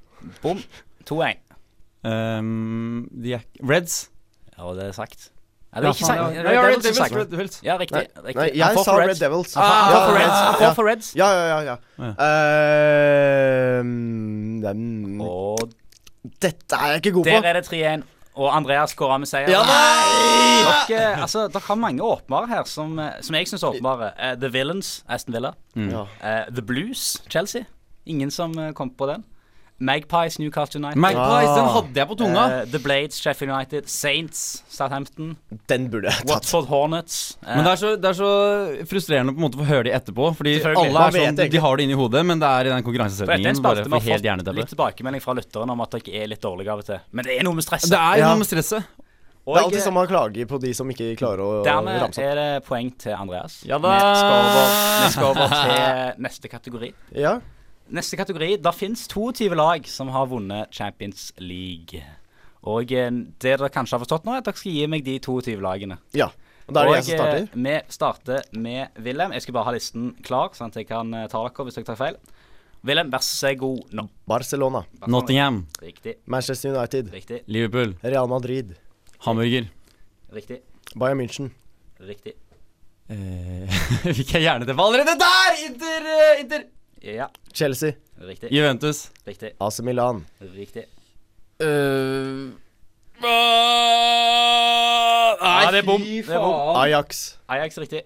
Bom. 0.43 0.63
2-1. 1.05 1.39
Um, 2.05 3.09
er 3.25 3.41
Reds. 3.63 4.09
Ja, 4.59 4.73
det 4.75 4.85
er 4.89 4.93
sagt. 4.93 5.31
Ja, 5.73 5.81
det 5.81 5.89
er 5.89 5.93
ikke 5.95 6.05
Sa- 6.07 6.15
Red 6.15 6.35
ja, 6.37 6.63
Red 6.63 6.83
Devils 6.83 6.85
Devils. 6.99 7.13
Red 7.17 7.31
Devils. 7.33 7.61
Ja, 7.65 7.77
riktig. 7.81 8.03
Riktig. 8.25 8.37
Nei, 8.37 8.49
Han 8.51 8.57
jeg 8.61 8.77
får 8.77 8.85
sa 8.85 8.91
for 8.93 9.01
Red 9.01 9.09
Reds. 9.09 9.19
Devils. 9.23 9.55
Han 9.55 9.65
får 9.93 10.03
for 10.07 10.15
Reds. 10.19 10.29
ja, 10.29 10.53
Han 10.53 10.59
får 10.63 10.75
for 10.75 10.85
Reds. 10.91 11.13
Ja, 11.17 11.29
ja, 11.33 11.61
ja. 11.63 11.77
ja. 11.99 12.09
Eh, 12.27 13.79
den, 14.63 15.21
Og 15.25 15.59
dette 16.43 16.77
er 16.77 16.87
jeg 16.93 17.01
ikke 17.03 17.15
god 17.19 17.25
på. 17.25 17.31
der 17.31 17.49
er 17.49 17.61
det 17.61 17.65
3-1. 17.71 18.05
Og 18.35 18.49
Andreas 18.57 18.95
av 18.97 19.19
med 19.21 19.29
seier. 19.29 19.51
Ja, 19.53 19.61
nei! 19.69 20.85
Dere, 20.89 21.17
altså, 21.21 21.49
dere 21.53 21.61
har 21.67 21.77
mange 21.77 22.01
åpenbare 22.01 22.49
her 22.49 22.65
som, 22.65 22.95
eh, 22.99 23.19
som 23.21 23.35
jeg 23.37 23.47
syns 23.51 23.63
er 23.63 23.69
åpenbare. 23.75 24.13
Eh, 24.19 24.37
The 24.41 24.49
Villains, 24.49 25.03
Aston 25.09 25.35
Villa. 25.35 25.53
Ja. 25.77 26.07
Eh, 26.23 26.47
The 26.55 26.63
Blues, 26.63 27.19
Chelsea. 27.29 27.67
Ingen 28.07 28.31
som 28.31 28.57
eh, 28.59 28.73
kom 28.73 28.91
på 28.91 29.07
den. 29.11 29.25
Magpies, 29.83 30.39
Newcastle 30.39 30.79
United. 30.81 31.01
Magpies, 31.03 31.49
Ah. 31.51 31.57
den 31.59 31.69
hadde 31.75 32.01
jeg 32.03 32.09
på 32.13 32.17
tunga. 32.21 32.45
Uh, 32.63 32.65
The 32.71 32.79
Blades, 32.85 33.19
Sheffield 33.23 33.53
United. 33.53 33.89
Saints, 33.91 34.63
Southampton. 34.71 35.35
Den 35.69 35.89
burde 35.91 36.09
jeg 36.13 36.23
tatt. 36.23 36.31
Watford 36.31 36.69
Hornets. 36.71 37.19
Uh. 37.43 37.57
Men 37.57 37.65
det 37.67 37.73
er, 37.73 37.81
så, 37.83 37.93
det 38.01 38.11
er 38.13 38.19
så 38.21 38.31
frustrerende 38.89 39.35
på 39.35 39.43
en 39.43 39.47
måte 39.49 39.59
å 39.59 39.65
få 39.65 39.69
høre 39.73 39.89
de 39.91 39.95
etterpå. 39.99 40.31
Fordi 40.39 40.57
alle 40.63 41.07
er 41.09 41.19
sånn, 41.19 41.43
de 41.57 41.63
har 41.67 41.77
det 41.77 41.89
inni 41.89 41.99
hodet, 41.99 42.25
men 42.31 42.43
det 42.43 42.49
er 42.49 42.71
i 42.71 42.75
den 42.77 42.87
konkurransesetningen. 42.87 43.63
Bare 43.63 43.85
for 43.87 44.09
helt 44.09 44.27
fått 44.27 44.55
litt 44.63 44.73
tilbakemelding 44.77 45.23
fra 45.25 45.35
lytterne 45.39 45.75
om 45.77 45.81
at 45.85 45.99
dere 45.99 46.23
er 46.23 46.31
litt 46.31 46.43
dårlige 46.43 46.73
av 46.73 46.83
og 46.85 46.91
til. 46.93 47.01
Men 47.11 47.27
det 47.29 47.39
er 47.41 47.49
noe 47.49 47.59
med 47.59 47.67
stresset. 47.67 47.91
Det 47.91 47.99
er 47.99 48.23
Ja. 48.23 48.29
noe 48.33 48.39
med 48.45 48.47
stresset. 48.47 48.85
Og 49.45 49.57
Det 49.57 49.59
er 49.59 49.65
alltid 49.67 49.79
sånn 49.81 49.85
som 49.91 49.95
man 49.95 50.07
klager 50.07 50.47
på 50.47 50.61
de 50.63 50.73
som 50.73 50.89
ikke 50.89 51.17
klarer 51.19 51.41
å 51.43 51.65
dermed 51.67 51.99
ramse 51.99 52.05
opp. 52.07 52.15
Dermed 52.15 52.31
er 52.31 52.37
det 52.39 52.65
poeng 52.65 52.93
til 52.97 53.13
Andreas. 53.13 53.65
Ja 53.67 53.79
da! 53.83 53.91
Vi 53.99 54.15
skal 54.21 54.37
over, 54.39 54.69
vi 55.03 55.09
skal 55.11 55.25
over 55.25 55.49
til 55.49 56.23
neste 56.23 56.49
kategori. 56.53 56.93
Ja. 57.19 57.41
Neste 57.91 58.17
kategori. 58.17 58.57
Det 58.63 58.75
fins 58.75 59.07
22 59.09 59.55
lag 59.59 59.87
som 59.89 60.09
har 60.15 60.27
vunnet 60.31 60.71
Champions 60.73 61.33
League. 61.39 62.03
Og 62.63 62.93
eh, 62.95 63.11
det 63.11 63.57
dere 63.59 63.69
kanskje 63.75 63.97
har 63.99 64.05
forstått 64.05 64.25
nå, 64.25 64.33
er 64.37 64.39
at 64.45 64.47
dere 64.47 64.57
skal 64.61 64.73
gi 64.77 64.87
meg 64.87 65.05
de 65.05 65.19
22 65.19 65.59
lagene. 65.61 65.99
ja. 66.15 66.31
Og 66.63 66.77
da 66.77 66.85
er 66.85 66.87
det 66.87 66.93
jeg 66.95 67.05
som 67.05 67.19
starter. 67.19 67.43
eh, 67.43 67.63
Vi 67.65 67.93
starter 67.93 68.45
med 68.55 69.01
Wilhelm. 69.03 69.33
Jeg 69.35 69.43
skal 69.43 69.55
bare 69.57 69.65
ha 69.67 69.73
listen 69.75 70.13
klar, 70.23 70.53
sånn 70.55 70.71
at 70.71 70.77
jeg 70.79 70.87
kan 70.87 71.11
eh, 71.19 71.25
ta 71.29 71.41
dere 71.43 71.65
hvis 71.67 71.75
dere 71.75 71.85
tar 71.89 71.97
feil. 71.99 72.17
Wilhelm, 72.87 73.11
vær 73.11 73.25
så 73.27 73.51
god 73.59 73.91
nå. 73.99 74.05
Barcelona, 74.31 74.85
Nottingham, 75.11 75.59
Riktig. 75.83 76.15
Manchester 76.31 76.71
United, 76.77 77.11
Riktig. 77.13 77.41
Liverpool, 77.51 77.97
Real 78.07 78.31
Madrid, 78.31 78.77
Hamburger. 79.27 79.67
Riktig. 80.33 80.61
Bayern 80.95 81.19
München, 81.19 81.51
Riktig. 81.99 82.37
Eh, 83.11 83.67
Fikk 84.17 84.33
jeg 84.39 84.47
hjerneteppe 84.47 84.87
allerede 84.87 85.19
der! 85.19 85.59
Inter, 85.67 86.09
Inter. 86.45 86.65
Ja. 87.03 87.27
Chelsea, 87.53 87.93
Riktig. 88.21 88.51
Juventus. 88.53 89.11
Riktig. 89.27 89.51
AC 89.61 89.81
Milan, 89.83 90.25
Riktig. 90.41 90.85
Uh, 91.63 92.53
Ja, 95.43 95.71
det 95.71 95.79
er 95.79 95.87
bom. 95.87 96.01
Det 96.03 96.29
er 96.29 96.39
bom. 96.39 96.77
Ajax, 96.77 97.37
Ajax 97.49 97.79
riktig. 97.79 98.03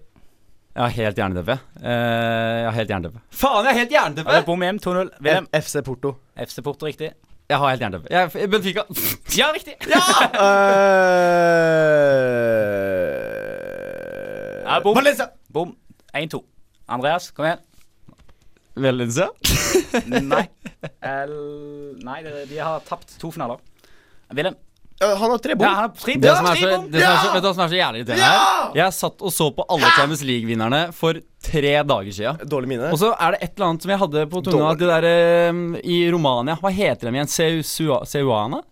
Jeg 0.77 0.83
har 0.83 0.89
helt 0.93 1.17
jernteppe. 1.17 1.55
Eh, 1.81 1.89
jeg 1.89 2.65
har 2.67 2.71
helt 2.77 2.89
jernteppe. 2.89 3.19
Faen, 3.33 3.65
jeg 3.65 3.73
har 3.73 3.79
helt 3.79 3.91
Ja, 3.95 4.03
det 4.13 4.25
er 4.27 4.43
bom 4.45 4.61
hjem. 4.61 4.77
2-0. 4.79 5.09
VM. 5.25 5.47
F 5.53 5.63
FC 5.65 5.81
Porto. 5.85 6.11
FC 6.37 6.61
Porto 6.63 6.85
riktig. 6.85 7.11
Jeg 7.49 7.57
har 7.57 7.69
helt 7.71 7.81
jernteppe. 7.81 8.07
Jeg, 8.13 8.49
Benfica. 8.51 8.83
Ja, 9.37 9.47
riktig. 9.55 9.73
Eh, 13.57 14.63
Ja, 14.67 14.79
bom. 14.83 14.95
Valencia! 14.95 15.29
Bom. 15.53 15.75
1-2. 16.13 16.41
Andreas, 16.87 17.31
kom 17.31 17.45
igjen. 17.47 17.59
Valencia. 18.83 19.29
Nei. 20.31 20.45
El... 21.01 21.35
Nei, 22.05 22.21
de, 22.25 22.45
de 22.49 22.61
har 22.61 22.85
tapt 22.87 23.17
to 23.21 23.31
finaler. 23.33 23.59
Wilhelm. 24.33 24.57
Eh, 25.03 25.17
han 25.17 25.31
har 25.31 25.37
tre 25.37 25.55
bom. 25.55 25.65
Ja, 25.67 25.73
han 25.77 25.89
har 25.89 25.93
tre 25.97 26.15
Det 26.17 26.35
som 26.35 26.45
bom. 26.45 26.51
er 26.51 26.57
så, 26.57 26.69
det 26.89 27.01
som 27.03 27.11
er 27.11 27.17
så, 27.21 27.31
vet 27.33 27.43
du 27.43 27.47
hva 27.47 27.53
som 27.53 27.63
er 27.65 27.69
så 27.69 27.77
jævlig 27.77 27.99
irriterende 28.01 28.29
her? 28.31 28.71
Jeg 28.79 28.95
satt 28.97 29.21
og 29.29 29.33
så 29.35 29.47
på 29.53 29.65
alle 29.75 29.91
Champions 29.93 30.23
League-vinnerne 30.25 30.79
for 30.97 31.19
tre 31.47 31.73
dager 31.91 32.15
siden. 32.17 32.49
Dårlig 32.49 32.71
mine. 32.73 32.89
Og 32.89 33.01
så 33.01 33.11
er 33.13 33.35
det 33.35 33.41
et 33.45 33.51
eller 33.53 33.67
annet 33.69 33.85
som 33.85 33.93
jeg 33.93 34.01
hadde 34.03 34.23
på 34.33 34.41
tunga. 34.47 34.71
Det 34.79 34.89
der 34.89 35.51
um, 35.53 35.65
i 35.83 35.99
Romania. 36.13 36.57
Hva 36.61 36.73
heter 36.73 37.11
de 37.11 37.19
igjen? 37.19 37.33
Seuana? 38.09 38.63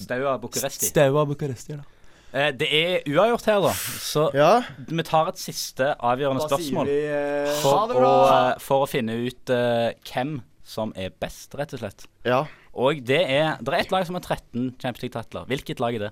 Staua 0.00 0.36
Bucuresti. 0.40 0.86
Steaua 0.92 1.26
Bucuresti. 1.28 1.80
da. 1.80 1.99
Eh, 2.32 2.52
det 2.54 2.68
er 2.70 3.08
uavgjort 3.10 3.46
her, 3.50 3.60
da. 3.64 3.72
Så 3.74 4.28
Ja. 4.34 4.62
vi 4.86 5.02
tar 5.02 5.28
et 5.28 5.38
siste 5.38 5.94
avgjørende 5.98 6.46
spørsmål 6.46 6.86
eh, 6.88 7.50
for 7.62 7.88
å, 7.96 8.14
eh, 8.52 8.58
for 8.62 8.86
å 8.86 8.88
finne 8.88 9.16
ut 9.26 9.50
eh, 9.50 9.92
hvem 10.12 10.40
som 10.64 10.92
er 10.96 11.10
best, 11.10 11.54
rett 11.58 11.72
og 11.74 11.80
slett. 11.82 12.06
Ja. 12.24 12.44
Og 12.74 13.00
det 13.04 13.22
er 13.28 13.56
Det 13.60 13.74
er 13.74 13.78
ett 13.80 13.90
lag 13.90 14.06
som 14.06 14.14
har 14.14 14.22
13 14.22 14.76
Champions 14.80 15.02
League-titler. 15.02 15.46
Hvilket 15.50 15.80
lag 15.80 15.94
er 15.94 15.98
det? 15.98 16.10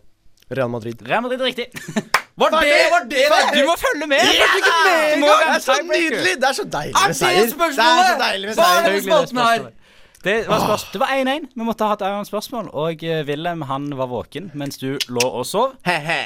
Real 0.50 0.68
Madrid. 0.72 1.02
Real 1.06 1.20
Madrid 1.22 1.40
er 1.40 1.44
riktig. 1.52 1.68
Var 2.38 2.50
det 2.50 2.90
var 2.92 3.02
det 3.10 3.18
det? 3.18 3.38
Du 3.58 3.66
må 3.66 3.74
følge 3.74 4.06
med! 4.06 4.20
Du 4.22 5.20
må 5.20 5.26
være 5.26 5.46
Det 5.48 5.56
er 5.56 5.58
så 5.58 5.74
tiebreaker. 5.74 6.10
nydelig! 6.14 6.34
Det 6.38 6.46
er 6.48 6.52
så 6.54 6.64
deilig 6.70 6.94
med 6.94 7.16
seier. 7.18 7.34
Det 7.34 7.42
er 7.42 8.04
så 8.06 8.18
deilig 8.20 8.46
med 8.46 8.54
Hva 8.54 8.62
er 8.62 8.68
seier. 8.68 8.84
det 8.86 9.02
Selvfølgelig 9.02 9.02
smalt 9.02 9.32
med 9.34 9.42
her? 9.42 9.58
Det 10.24 10.48
var, 10.48 10.58
spørs- 10.64 10.88
det 10.92 11.00
var 11.00 11.12
1-1. 11.14 11.48
Vi 11.54 11.62
måtte 11.64 11.86
ha 11.86 11.92
et 11.94 12.02
annet 12.02 12.26
spørsmål. 12.26 12.70
Og 12.74 13.04
eh, 13.04 13.24
Wilhelm 13.28 13.62
han 13.68 13.90
var 13.96 14.06
våken 14.10 14.50
mens 14.58 14.78
du 14.78 14.96
lå 15.08 15.22
og 15.24 15.46
sov. 15.46 15.76
He-he. 15.86 16.24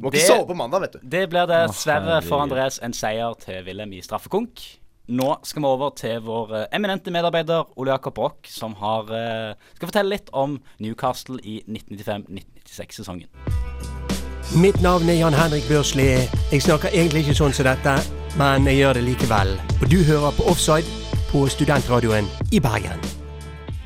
Må 0.00 0.10
ikke 0.10 0.24
sove 0.26 0.46
på 0.48 0.54
mandag, 0.56 0.80
vet 0.80 0.92
du. 0.96 0.98
Det 1.12 1.26
blir 1.30 1.46
dessverre 1.46 2.22
for 2.24 2.40
Andres 2.40 2.78
en 2.82 2.92
seier 2.96 3.34
til 3.42 3.62
Wilhelm 3.66 3.92
i 3.92 4.00
straffekonk. 4.02 4.62
Nå 5.10 5.36
skal 5.44 5.62
vi 5.62 5.66
over 5.66 5.90
til 5.98 6.20
vår 6.22 6.54
eh, 6.56 6.66
eminente 6.76 7.10
medarbeider 7.10 7.66
Ole 7.76 7.90
Jakob 7.90 8.14
Broch, 8.14 8.46
som 8.48 8.74
har, 8.80 9.10
eh, 9.12 9.54
skal 9.76 9.90
fortelle 9.90 10.10
litt 10.16 10.30
om 10.32 10.58
Newcastle 10.80 11.38
i 11.42 11.60
1995-1996-sesongen. 11.68 13.28
Mitt 14.56 14.80
navn 14.82 15.08
er 15.08 15.20
Jan 15.20 15.34
Henrik 15.34 15.68
Børsli. 15.68 16.08
Jeg 16.52 16.62
snakker 16.62 16.88
egentlig 16.90 17.22
ikke 17.26 17.36
sånn 17.38 17.54
som 17.54 17.68
dette, 17.68 17.94
men 18.38 18.66
jeg 18.66 18.80
gjør 18.82 18.98
det 18.98 19.04
likevel. 19.06 19.54
Og 19.82 19.86
du 19.92 20.00
hører 20.06 20.34
på 20.34 20.48
Offside 20.50 20.86
på 21.30 21.44
Studentradioen 21.52 22.26
i 22.50 22.58
Bergen. 22.58 22.98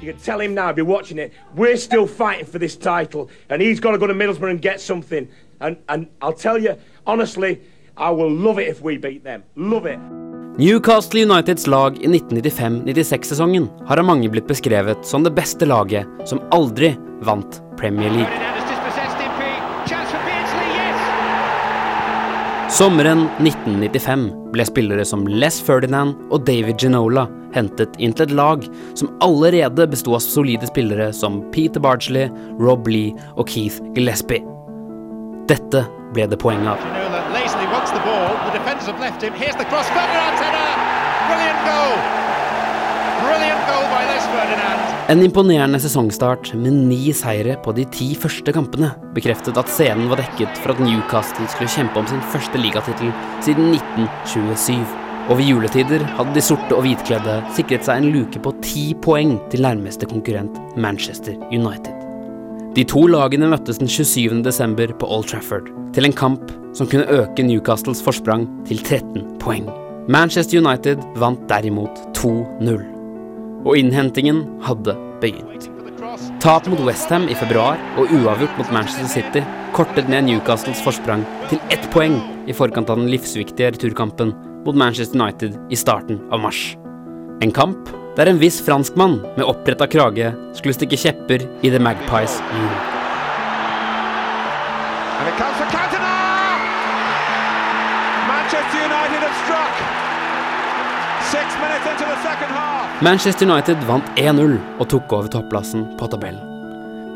You 0.04 0.12
can 0.12 0.20
tell 0.20 0.38
him 0.38 0.52
now 0.52 0.68
if 0.68 0.76
you're 0.76 0.84
watching 0.84 1.18
it, 1.18 1.32
we're 1.56 1.78
still 1.78 2.06
fighting 2.06 2.44
for 2.44 2.58
this 2.58 2.76
title, 2.76 3.30
and 3.48 3.62
he's 3.62 3.80
got 3.80 3.92
to 3.92 3.98
go 3.98 4.06
to 4.06 4.12
Middlesbrough 4.12 4.50
and 4.50 4.60
get 4.60 4.80
something. 4.80 5.26
And 5.60 5.78
and 5.88 6.08
I'll 6.20 6.34
tell 6.34 6.58
you 6.58 6.74
honestly, 7.06 7.62
I 7.96 8.10
will 8.10 8.30
love 8.30 8.58
it 8.58 8.68
if 8.68 8.82
we 8.82 8.98
beat 8.98 9.24
them. 9.24 9.44
Love 9.56 9.86
it. 9.86 9.98
Newcastle 10.58 11.20
Uniteds 11.20 11.66
lag 11.66 11.96
i 12.04 12.06
1995-96-sesongen 12.06 13.68
har 13.86 13.96
av 13.96 14.04
mange 14.04 14.28
blitt 14.28 14.46
beskrevet 14.46 15.06
som 15.06 15.24
det 15.24 15.32
beste 15.34 15.66
laget 15.66 16.28
som 16.28 16.42
aldri 16.50 16.92
vant 17.24 17.62
Premier 17.80 18.10
League. 18.10 18.50
Sommeren 22.70 23.28
1995 23.38 24.28
ble 24.52 24.68
spillere 24.68 25.04
som 25.08 25.24
Les 25.30 25.60
Ferdinand 25.62 26.28
og 26.30 26.44
David 26.44 26.76
Ginola 26.82 27.24
hentet 27.54 27.96
inn 28.02 28.14
til 28.14 28.28
et 28.28 28.34
lag 28.36 28.66
som 28.98 29.12
allerede 29.24 29.86
besto 29.90 30.16
av 30.16 30.24
solide 30.24 30.68
spillere 30.70 31.10
som 31.16 31.42
Peter 31.54 31.82
Bardsley, 31.82 32.30
Rob 32.60 32.88
Lee 32.90 33.14
og 33.36 33.48
Keith 33.50 33.80
Gillespie. 33.96 34.42
Dette 35.50 35.84
ble 36.14 36.28
det 36.30 36.38
poeng 36.40 36.64
av. 36.70 36.80
En 45.08 45.20
imponerende 45.20 45.78
sesongstart 45.80 46.54
med 46.56 46.72
ni 46.88 47.12
seire 47.12 47.58
på 47.64 47.74
de 47.76 47.84
ti 47.92 48.08
første 48.16 48.54
kampene 48.56 48.94
bekreftet 49.16 49.60
at 49.60 49.68
scenen 49.68 50.08
var 50.08 50.22
dekket 50.22 50.60
for 50.64 50.72
at 50.72 50.80
Newcastle 50.80 51.48
skulle 51.52 51.72
kjempe 51.76 52.00
om 52.00 52.08
sin 52.08 52.24
første 52.32 52.60
ligatittel 52.60 53.12
siden 53.44 53.74
1927. 53.76 55.03
Og 55.24 55.38
ved 55.38 55.48
juletider 55.48 56.02
hadde 56.18 56.34
de 56.36 56.42
sorte 56.44 56.76
og 56.76 56.84
hvitkledde 56.84 57.38
sikret 57.56 57.86
seg 57.86 58.02
en 58.02 58.10
luke 58.12 58.40
på 58.44 58.52
ti 58.64 58.84
poeng 59.04 59.38
til 59.52 59.64
nærmeste 59.64 60.08
konkurrent 60.10 60.58
Manchester 60.76 61.38
United. 61.48 61.94
De 62.76 62.84
to 62.90 63.06
lagene 63.08 63.48
møttes 63.48 63.78
den 63.80 63.88
27. 63.88 64.42
desember 64.44 64.92
på 64.98 65.08
Old 65.08 65.30
Trafford, 65.30 65.70
til 65.94 66.08
en 66.08 66.16
kamp 66.16 66.52
som 66.74 66.90
kunne 66.90 67.06
øke 67.08 67.46
Newcastles 67.46 68.02
forsprang 68.04 68.48
til 68.68 68.82
13 68.82 69.38
poeng. 69.40 69.70
Manchester 70.10 70.60
United 70.60 71.00
vant 71.16 71.46
derimot 71.48 72.02
2-0 72.18 72.82
og 73.64 73.78
innhentingen 73.80 74.44
hadde 74.64 74.92
begynt. 75.22 75.70
Tap 76.42 76.66
mot 76.68 76.82
Westham 76.84 77.30
i 77.32 77.36
februar 77.38 77.80
og 77.96 78.12
uavgjort 78.12 78.58
mot 78.60 78.72
Manchester 78.76 79.08
City 79.08 79.42
kortet 79.74 80.10
ned 80.12 80.28
Newcastles 80.28 80.82
forsprang 80.84 81.24
til 81.48 81.62
ett 81.72 81.86
poeng 81.94 82.20
i 82.46 82.54
forkant 82.54 82.92
av 82.92 83.00
den 83.00 83.08
livsviktige 83.10 83.72
returkampen 83.72 84.34
mot 84.64 84.76
Manchester 84.76 85.20
United 85.20 85.58
i 85.70 85.76
starten 85.76 86.20
av 86.32 86.40
mars. 86.40 86.76
En 87.40 87.52
kamp 87.52 87.88
der 88.16 88.30
en 88.30 88.38
viss 88.38 88.60
franskmann 88.62 89.20
med 89.36 89.44
oppretta 89.44 89.86
krage 89.90 90.32
skulle 90.54 90.74
stikke 90.76 90.98
kjepper 90.98 91.46
i 91.62 91.70
The 91.70 91.80
Magpies 91.82 92.38
hjul. 92.54 92.74
Manchester 103.02 103.50
United 103.50 103.82
vant 103.84 104.06
1-0 104.16 104.54
og 104.78 104.88
tok 104.88 105.12
over 105.12 105.28
topplassen 105.28 105.82
på 105.98 106.06
tabellen. 106.08 106.40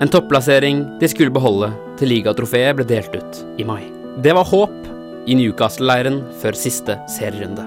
En 0.02 0.10
topplassering 0.10 0.82
de 1.00 1.08
skulle 1.10 1.32
beholde 1.34 1.70
til 1.98 2.12
ligatrofeet 2.12 2.76
ble 2.78 2.86
delt 2.86 3.14
ut 3.14 3.40
i 3.58 3.66
mai. 3.66 3.86
Det 4.22 4.34
var 4.34 4.46
håp 4.46 4.87
i 5.28 5.36
Newcastle-leiren 5.36 6.22
før 6.40 6.56
siste 6.56 6.96
serierunde, 7.12 7.64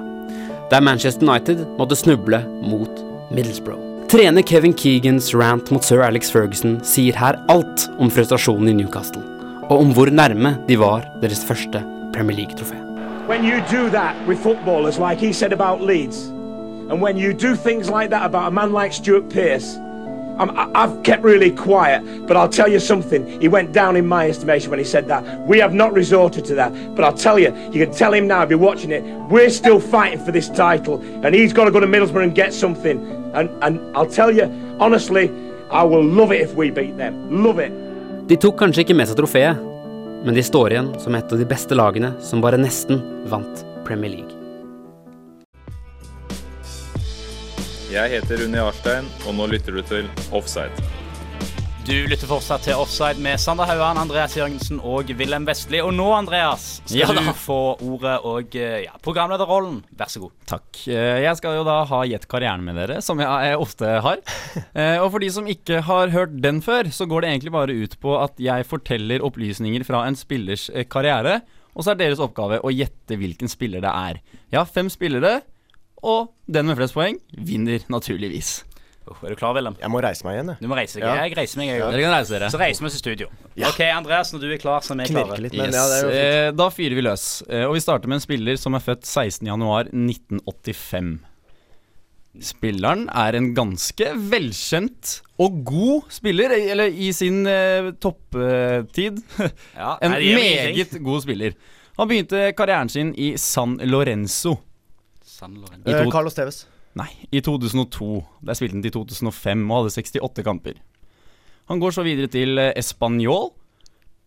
der 0.71 0.81
Manchester 0.81 1.27
United 1.27 1.61
måtte 1.77 1.97
snuble 1.99 2.41
mot 2.65 3.01
Middlesbrough. 3.31 4.07
Trener 4.11 4.43
Kevin 4.43 4.73
Keegans 4.73 5.29
rant 5.37 5.69
mot 5.71 5.85
sir 5.85 6.01
Alex 6.03 6.31
Ferguson 6.33 6.79
sier 6.83 7.15
her 7.15 7.37
alt 7.53 7.85
om 8.01 8.09
frustrasjonen 8.11 8.73
i 8.73 8.77
Newcastle, 8.81 9.21
og 9.69 9.77
om 9.77 9.93
hvor 9.95 10.09
nærme 10.11 10.57
de 10.67 10.79
var 10.81 11.05
deres 11.21 11.45
første 11.47 11.83
Premier 12.15 12.41
League-trofé. 12.41 12.75
When 13.29 13.45
you 13.45 13.61
do 13.71 13.87
that 13.93 14.15
with 14.27 14.41
footballers, 14.41 14.99
like 14.99 15.21
he 15.21 15.31
said 15.31 15.53
about 15.53 15.81
Leeds, 15.81 16.27
and 16.89 16.99
when 17.01 17.17
you 17.17 17.31
do 17.31 17.55
things 17.55 17.89
like 17.89 18.09
that 18.09 18.25
about 18.25 18.47
a 18.47 18.51
man 18.51 18.73
like 18.73 18.91
Stuart 18.91 19.29
Pearce, 19.29 19.77
I- 20.49 20.69
I've 20.83 21.03
kept 21.03 21.23
really 21.23 21.51
quiet, 21.51 22.01
but 22.27 22.35
I'll 22.37 22.49
tell 22.49 22.67
you 22.67 22.79
something. 22.79 23.25
He 23.39 23.47
went 23.47 23.71
down 23.73 23.95
in 23.95 24.07
my 24.07 24.27
estimation 24.29 24.69
when 24.71 24.79
he 24.79 24.85
said 24.85 25.07
that. 25.09 25.23
We 25.47 25.59
have 25.59 25.73
not 25.73 25.93
resorted 25.93 26.45
to 26.45 26.55
that, 26.55 26.71
but 26.95 27.05
I'll 27.05 27.13
tell 27.13 27.37
you, 27.37 27.53
you 27.71 27.85
can 27.85 27.93
tell 27.93 28.13
him 28.13 28.27
now 28.27 28.41
if 28.43 28.49
you're 28.49 28.57
watching 28.59 28.91
it, 28.91 29.03
we're 29.29 29.49
still 29.49 29.79
fighting 29.79 30.19
for 30.25 30.31
this 30.31 30.49
title, 30.49 30.99
and 31.23 31.35
he's 31.35 31.53
got 31.53 31.65
to 31.65 31.71
go 31.71 31.79
to 31.79 31.87
Middlesbrough 31.87 32.23
and 32.23 32.33
get 32.35 32.53
something. 32.53 32.99
And, 33.33 33.49
and 33.61 33.79
I'll 33.95 34.05
tell 34.09 34.31
you, 34.31 34.49
honestly, 34.79 35.29
I 35.69 35.83
will 35.83 36.03
love 36.03 36.31
it 36.31 36.41
if 36.41 36.55
we 36.55 36.69
beat 36.71 36.97
them. 36.97 37.43
Love 37.43 37.59
it. 37.59 37.71
De 38.27 38.35
tok 38.37 38.57
kanskje 38.57 38.83
ikke 38.85 38.95
med 38.95 39.07
seg 39.07 39.17
trofeet, 39.21 39.57
men 40.25 40.35
de 40.35 40.41
står 40.43 40.71
igjen 40.73 40.91
som 40.99 41.15
et 41.15 41.31
av 41.31 41.39
de 41.39 41.45
beste 41.45 41.75
lagene 41.75 42.13
som 42.23 42.41
bare 42.43 42.57
nesten 42.59 42.99
vant 43.31 43.65
Premier 43.85 44.09
League. 44.17 44.40
Jeg 47.91 48.11
heter 48.13 48.45
Unni 48.45 48.59
Arstein, 48.61 49.07
og 49.27 49.35
nå 49.35 49.47
lytter 49.51 49.75
du 49.75 49.81
til 49.83 50.07
Offside. 50.35 50.71
Du 51.81 51.95
lytter 52.07 52.29
fortsatt 52.29 52.61
til 52.63 52.77
Offside 52.77 53.19
med 53.25 53.39
Sander 53.41 53.65
Hauan, 53.67 53.97
Andreas 53.99 54.35
Jørgensen 54.37 54.77
og 54.85 55.09
Wilhelm 55.17 55.47
Vestli. 55.49 55.79
Og 55.83 55.89
nå, 55.97 56.05
Andreas, 56.13 56.77
skal 56.85 56.99
Ja 57.01 57.07
du 57.09 57.31
få 57.35 57.57
ordet 57.81 58.13
og 58.29 58.53
eh, 58.55 58.83
ja, 58.85 58.93
programlederrollen. 59.03 59.79
Vær 59.97 60.11
så 60.13 60.21
god. 60.23 60.35
Takk. 60.47 60.69
Eh, 60.93 61.23
Jeg 61.25 61.39
skal 61.41 61.57
jo 61.57 61.65
da 61.67 61.79
ha 61.89 62.01
gjett 62.07 62.27
karrieren 62.31 62.63
med 62.63 62.77
dere, 62.79 62.99
som 63.03 63.19
jeg 63.19 63.49
eh, 63.49 63.57
ofte 63.59 63.95
har. 64.05 64.21
Eh, 64.77 65.01
Og 65.01 65.09
for 65.11 65.23
de 65.23 65.27
som 65.33 65.47
ikke 65.49 65.81
har 65.87 66.11
hørt 66.13 66.37
den 66.43 66.61
før, 66.63 66.87
så 66.93 67.07
går 67.09 67.25
det 67.25 67.31
egentlig 67.33 67.51
bare 67.57 67.75
ut 67.75 67.97
på 68.03 68.13
at 68.21 68.37
jeg 68.39 68.67
forteller 68.69 69.23
opplysninger 69.25 69.83
fra 69.87 70.05
en 70.07 70.15
spillers 70.15 70.69
karriere, 70.91 71.41
og 71.75 71.83
så 71.83 71.91
er 71.95 71.99
deres 72.05 72.21
oppgave 72.23 72.61
å 72.63 72.71
gjette 72.71 73.17
hvilken 73.19 73.51
spiller 73.51 73.83
det 73.83 73.91
er. 73.91 74.21
Jeg 74.53 74.59
har 74.61 74.69
fem 74.69 74.87
spillere, 74.91 75.41
og 76.01 76.31
den 76.51 76.65
med 76.71 76.77
flest 76.79 76.93
poeng 76.97 77.19
vinner 77.37 77.79
naturligvis. 77.89 78.63
Oh, 79.09 79.17
er 79.25 79.29
du 79.33 79.35
klar, 79.35 79.55
Wilhelm? 79.57 79.73
Jeg 79.81 79.89
må 79.91 79.97
reise 80.05 80.21
meg 80.23 80.35
igjen, 80.37 80.49
jeg. 80.53 80.57
Du 80.61 80.67
må 80.69 80.75
reise 80.77 80.99
deg. 80.99 81.03
Ja. 81.09 81.15
Jeg 81.25 81.33
reiser 81.35 81.57
meg, 81.59 81.67
jeg 81.71 81.79
Dere 81.81 81.89
òg. 81.97 82.01
kan 82.05 82.13
reise 82.13 82.31
dere. 82.35 82.49
Så 82.53 82.59
reiser 82.61 82.81
vi 82.85 82.89
oss 82.91 82.95
i 82.95 82.99
studio. 83.01 83.25
OK, 83.67 83.79
Andreas, 83.91 84.29
når 84.33 84.39
du 84.43 84.47
er 84.53 84.57
klar, 84.61 84.79
så 84.85 84.89
er 84.93 84.97
vi 85.01 85.05
klare. 85.15 85.37
Litt, 85.41 85.53
men 85.57 85.65
Yes. 85.67 85.75
ja, 85.75 85.83
det 85.89 85.95
er 85.97 86.01
jo 86.05 86.09
eh, 86.21 86.51
da 86.59 86.67
fyrer 86.71 86.95
vi 86.95 87.01
løs. 87.07 87.23
Eh, 87.49 87.65
og 87.65 87.73
vi 87.75 87.81
starter 87.83 88.07
med 88.11 88.15
en 88.19 88.23
spiller 88.23 88.55
som 88.61 88.71
er 88.77 88.83
født 88.85 89.03
16.1.1985. 89.09 91.11
Spilleren 92.41 93.09
er 93.11 93.35
en 93.35 93.49
ganske 93.57 94.07
velkjent 94.31 95.17
og 95.43 95.57
god 95.67 96.01
spiller, 96.15 96.49
eller 96.71 96.87
i 96.93 97.09
sin 97.15 97.41
eh, 97.49 97.89
topptid. 97.99 99.19
Ja, 99.81 99.97
en 100.05 100.11
meget 100.15 100.95
god 101.03 101.21
spiller. 101.25 101.51
Han 101.97 102.07
begynte 102.07 102.53
karrieren 102.55 102.89
sin 102.89 103.11
i 103.19 103.33
San 103.37 103.75
Lorenzo. 103.83 104.55
San 105.41 105.57
Lorenzo. 105.57 105.89
Eh, 105.89 106.03
to, 106.03 106.11
Carlos 106.13 106.37
Tevez. 106.37 106.65
nei, 106.99 107.09
i 107.33 107.41
2002. 107.41 108.21
Der 108.45 108.57
spilte 108.57 108.77
han 108.77 108.83
til 108.85 108.93
2005 108.93 109.63
og 109.65 109.79
hadde 109.79 109.95
68 109.97 110.45
kamper. 110.45 110.77
Han 111.71 111.81
går 111.81 111.95
så 111.95 112.05
videre 112.05 112.29
til 112.29 112.61
eh, 112.61 112.75
Español. 112.77 113.49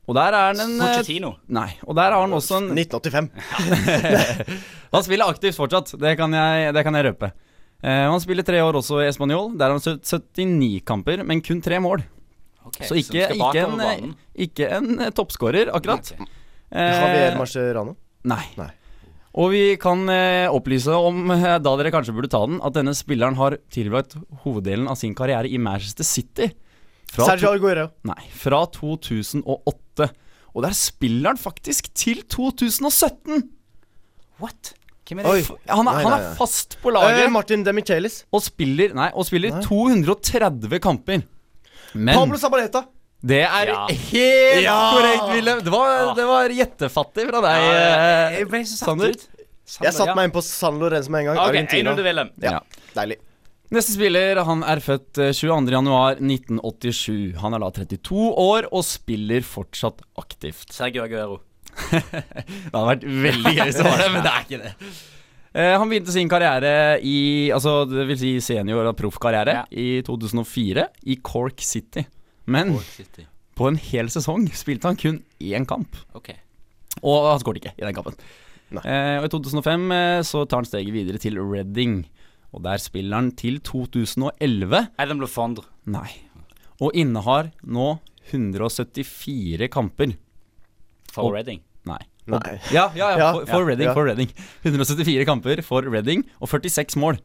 Og 0.04 0.16
der 0.18 0.34
er 0.36 0.50
han 0.50 0.60
en 0.64 0.74
eh, 0.74 0.82
Pochettino. 0.82 1.34
Nei, 1.54 1.70
og 1.86 1.94
der 1.96 2.10
har 2.12 2.24
han 2.24 2.34
også 2.36 2.58
en 2.60 2.72
1985. 2.74 3.30
Han 4.94 5.02
spiller 5.02 5.26
aktivt 5.26 5.56
fortsatt, 5.58 5.88
det 5.98 6.12
kan 6.20 6.34
jeg, 6.36 6.74
det 6.76 6.82
kan 6.86 6.94
jeg 6.94 7.08
røpe. 7.08 7.32
Uh, 7.82 8.06
han 8.12 8.20
spiller 8.22 8.46
tre 8.46 8.60
år 8.62 8.76
også 8.78 9.00
i 9.02 9.08
Español. 9.08 9.56
Der 9.58 9.72
har 9.72 9.74
han 9.74 9.98
79 9.98 10.84
kamper, 10.86 11.24
men 11.26 11.42
kun 11.42 11.58
tre 11.64 11.80
mål. 11.82 12.04
Okay, 12.70 12.86
Så 12.86 13.00
ikke, 13.00 13.26
ikke 13.34 13.64
en, 13.64 14.14
ikke 14.46 14.68
en 14.76 15.02
toppskårer, 15.12 15.72
akkurat. 15.74 16.14
Okay. 16.14 16.30
Eh, 16.70 16.94
Javier 16.94 17.36
Mascherano. 17.40 17.96
nei. 18.22 18.44
Nei. 18.56 18.70
Og 19.34 19.50
vi 19.50 19.62
kan 19.82 20.04
eh, 20.12 20.46
opplyse 20.54 20.94
om, 20.94 21.24
eh, 21.34 21.56
da 21.58 21.72
dere 21.80 21.90
kanskje 21.90 22.14
burde 22.14 22.30
ta 22.30 22.44
den, 22.46 22.60
at 22.62 22.76
denne 22.76 22.92
spilleren 22.94 23.34
har 23.40 23.56
tilbrakt 23.74 24.14
hoveddelen 24.44 24.86
av 24.90 24.94
sin 25.00 25.14
karriere 25.18 25.50
i 25.50 25.58
Manchester 25.58 26.06
City. 26.06 26.52
Fra, 27.10 27.26
Sergio 27.32 27.50
to, 27.50 27.58
Aguero. 27.58 27.88
nei, 28.06 28.28
fra 28.34 28.62
2008. 28.74 30.08
Og 30.54 30.62
der 30.62 30.74
spiller 30.78 31.32
han 31.32 31.38
faktisk 31.40 31.90
til 31.98 32.22
2017! 32.30 33.42
What? 34.42 34.72
Hvem 35.04 35.20
er 35.20 35.26
det? 35.26 35.32
Oi. 35.34 35.58
Han 35.68 35.82
er, 35.82 35.90
Nei, 35.90 36.02
han 36.02 36.10
nei, 36.10 36.18
er 36.20 36.22
nei. 36.30 36.34
fast 36.38 36.78
på 36.82 36.90
laget. 36.94 37.24
Eh, 37.26 37.30
Martin 37.34 37.62
Demichelis. 37.66 38.22
og 38.32 38.40
spiller, 38.42 38.94
nei, 38.96 39.10
og 39.14 39.26
spiller 39.28 39.58
Nei. 39.58 39.62
230 39.66 40.78
kamper. 40.82 41.26
Men 41.94 42.16
Pablo 42.22 42.38
Sabaleta. 42.40 42.86
Det 43.24 43.40
er 43.46 43.66
Ja. 43.72 43.86
helt 43.88 44.62
Ja. 44.62 44.92
korrekt, 44.94 45.28
Wilhelm. 45.34 45.60
Det 45.64 45.70
var, 45.72 46.14
det 46.14 46.26
var 46.28 46.48
gjettefattig 46.48 47.26
fra 47.30 47.40
deg, 47.40 47.62
Ja, 47.62 47.72
eh, 47.72 48.30
jeg 48.38 48.48
ble 48.50 48.58
så 48.64 48.76
satt 48.76 48.88
Sander. 48.88 49.08
ut. 49.10 49.28
Jeg 49.80 49.92
satte 49.96 50.14
meg 50.14 50.24
inn 50.28 50.34
på 50.34 50.42
San 50.44 50.78
Lorenzo 50.78 51.10
med 51.10 51.20
en 51.20 51.26
gang. 51.32 51.38
Ok, 51.38 51.48
Argentina. 51.54 51.94
1-0. 51.96 52.30
Ja, 52.42 52.60
deilig. 52.94 53.16
Neste 53.72 53.92
spiller 53.96 54.44
han 54.44 54.62
er 54.62 54.76
født 54.84 55.18
eh, 55.18 55.32
22.1.1987. 55.32 57.34
Han 57.40 57.54
er 57.56 57.60
da 57.64 57.70
32 57.74 58.28
år 58.38 58.68
og 58.70 58.84
spiller 58.86 59.40
fortsatt 59.46 60.02
aktivt. 60.20 60.68
Sergio 60.74 61.02
Aguero. 61.06 61.40
Det 61.90 62.70
hadde 62.70 62.90
vært 62.92 63.04
veldig 63.08 63.54
gøy 63.56 63.64
hvis 63.66 63.76
det 63.80 63.86
var 63.88 63.98
det, 64.04 64.10
men 64.14 64.22
det 64.22 64.30
er 64.32 64.42
ikke 64.44 64.60
det. 64.62 64.72
Eh, 65.54 65.74
han 65.78 65.88
begynte 65.90 66.12
sin 66.14 66.28
karriere 66.30 66.70
i 67.06 67.16
Altså 67.54 67.84
det 67.88 68.06
vil 68.08 68.18
si 68.18 68.32
senior- 68.42 68.88
og 68.90 68.96
proffkarriere 68.98 69.52
Ja. 69.60 69.64
i 69.70 70.00
2004 70.06 70.88
i 71.06 71.16
Cork 71.22 71.60
City. 71.62 72.02
Men 72.46 72.74
på 73.56 73.68
en 73.70 73.76
hel 73.78 74.08
sesong 74.12 74.48
spilte 74.56 74.90
han 74.90 74.96
kun 75.00 75.20
én 75.40 75.66
kamp. 75.68 75.96
Okay. 76.18 76.36
Og 77.02 77.30
han 77.30 77.40
skåret 77.42 77.62
ikke 77.62 77.74
i 77.78 77.84
den 77.86 77.94
kampen. 77.96 78.16
Eh, 78.74 79.18
og 79.20 79.26
I 79.28 79.30
2005 79.30 79.92
eh, 79.94 80.20
så 80.26 80.44
tar 80.48 80.62
han 80.62 80.66
steget 80.68 80.92
videre 80.94 81.18
til 81.22 81.38
Reading. 81.38 82.00
Og 82.54 82.62
der 82.66 82.78
spiller 82.82 83.16
han 83.20 83.32
til 83.38 83.60
2011. 83.66 84.88
Adam 84.98 85.20
Lefondre. 85.22 85.64
Nei. 85.90 86.08
Og 86.82 86.94
innehar 86.98 87.52
nå 87.62 87.98
174 88.30 89.68
kamper. 89.70 90.14
For 91.12 91.28
Og- 91.28 91.34
Reading. 91.36 91.60
Nei. 91.86 91.98
Nei. 92.26 92.58
Ja, 92.72 92.88
ja, 92.96 93.10
ja, 93.12 93.18
Ja, 93.18 93.32
for, 93.36 93.46
for 93.46 93.64
Reading. 93.68 93.86
ja. 93.88 93.92
For 93.94 94.04
Reading. 94.08 94.30
174 94.64 95.24
kamper 95.28 95.60
for 95.62 95.82
Reading 95.82 96.24
og 96.40 96.48
46 96.48 96.96
mål. 96.96 97.18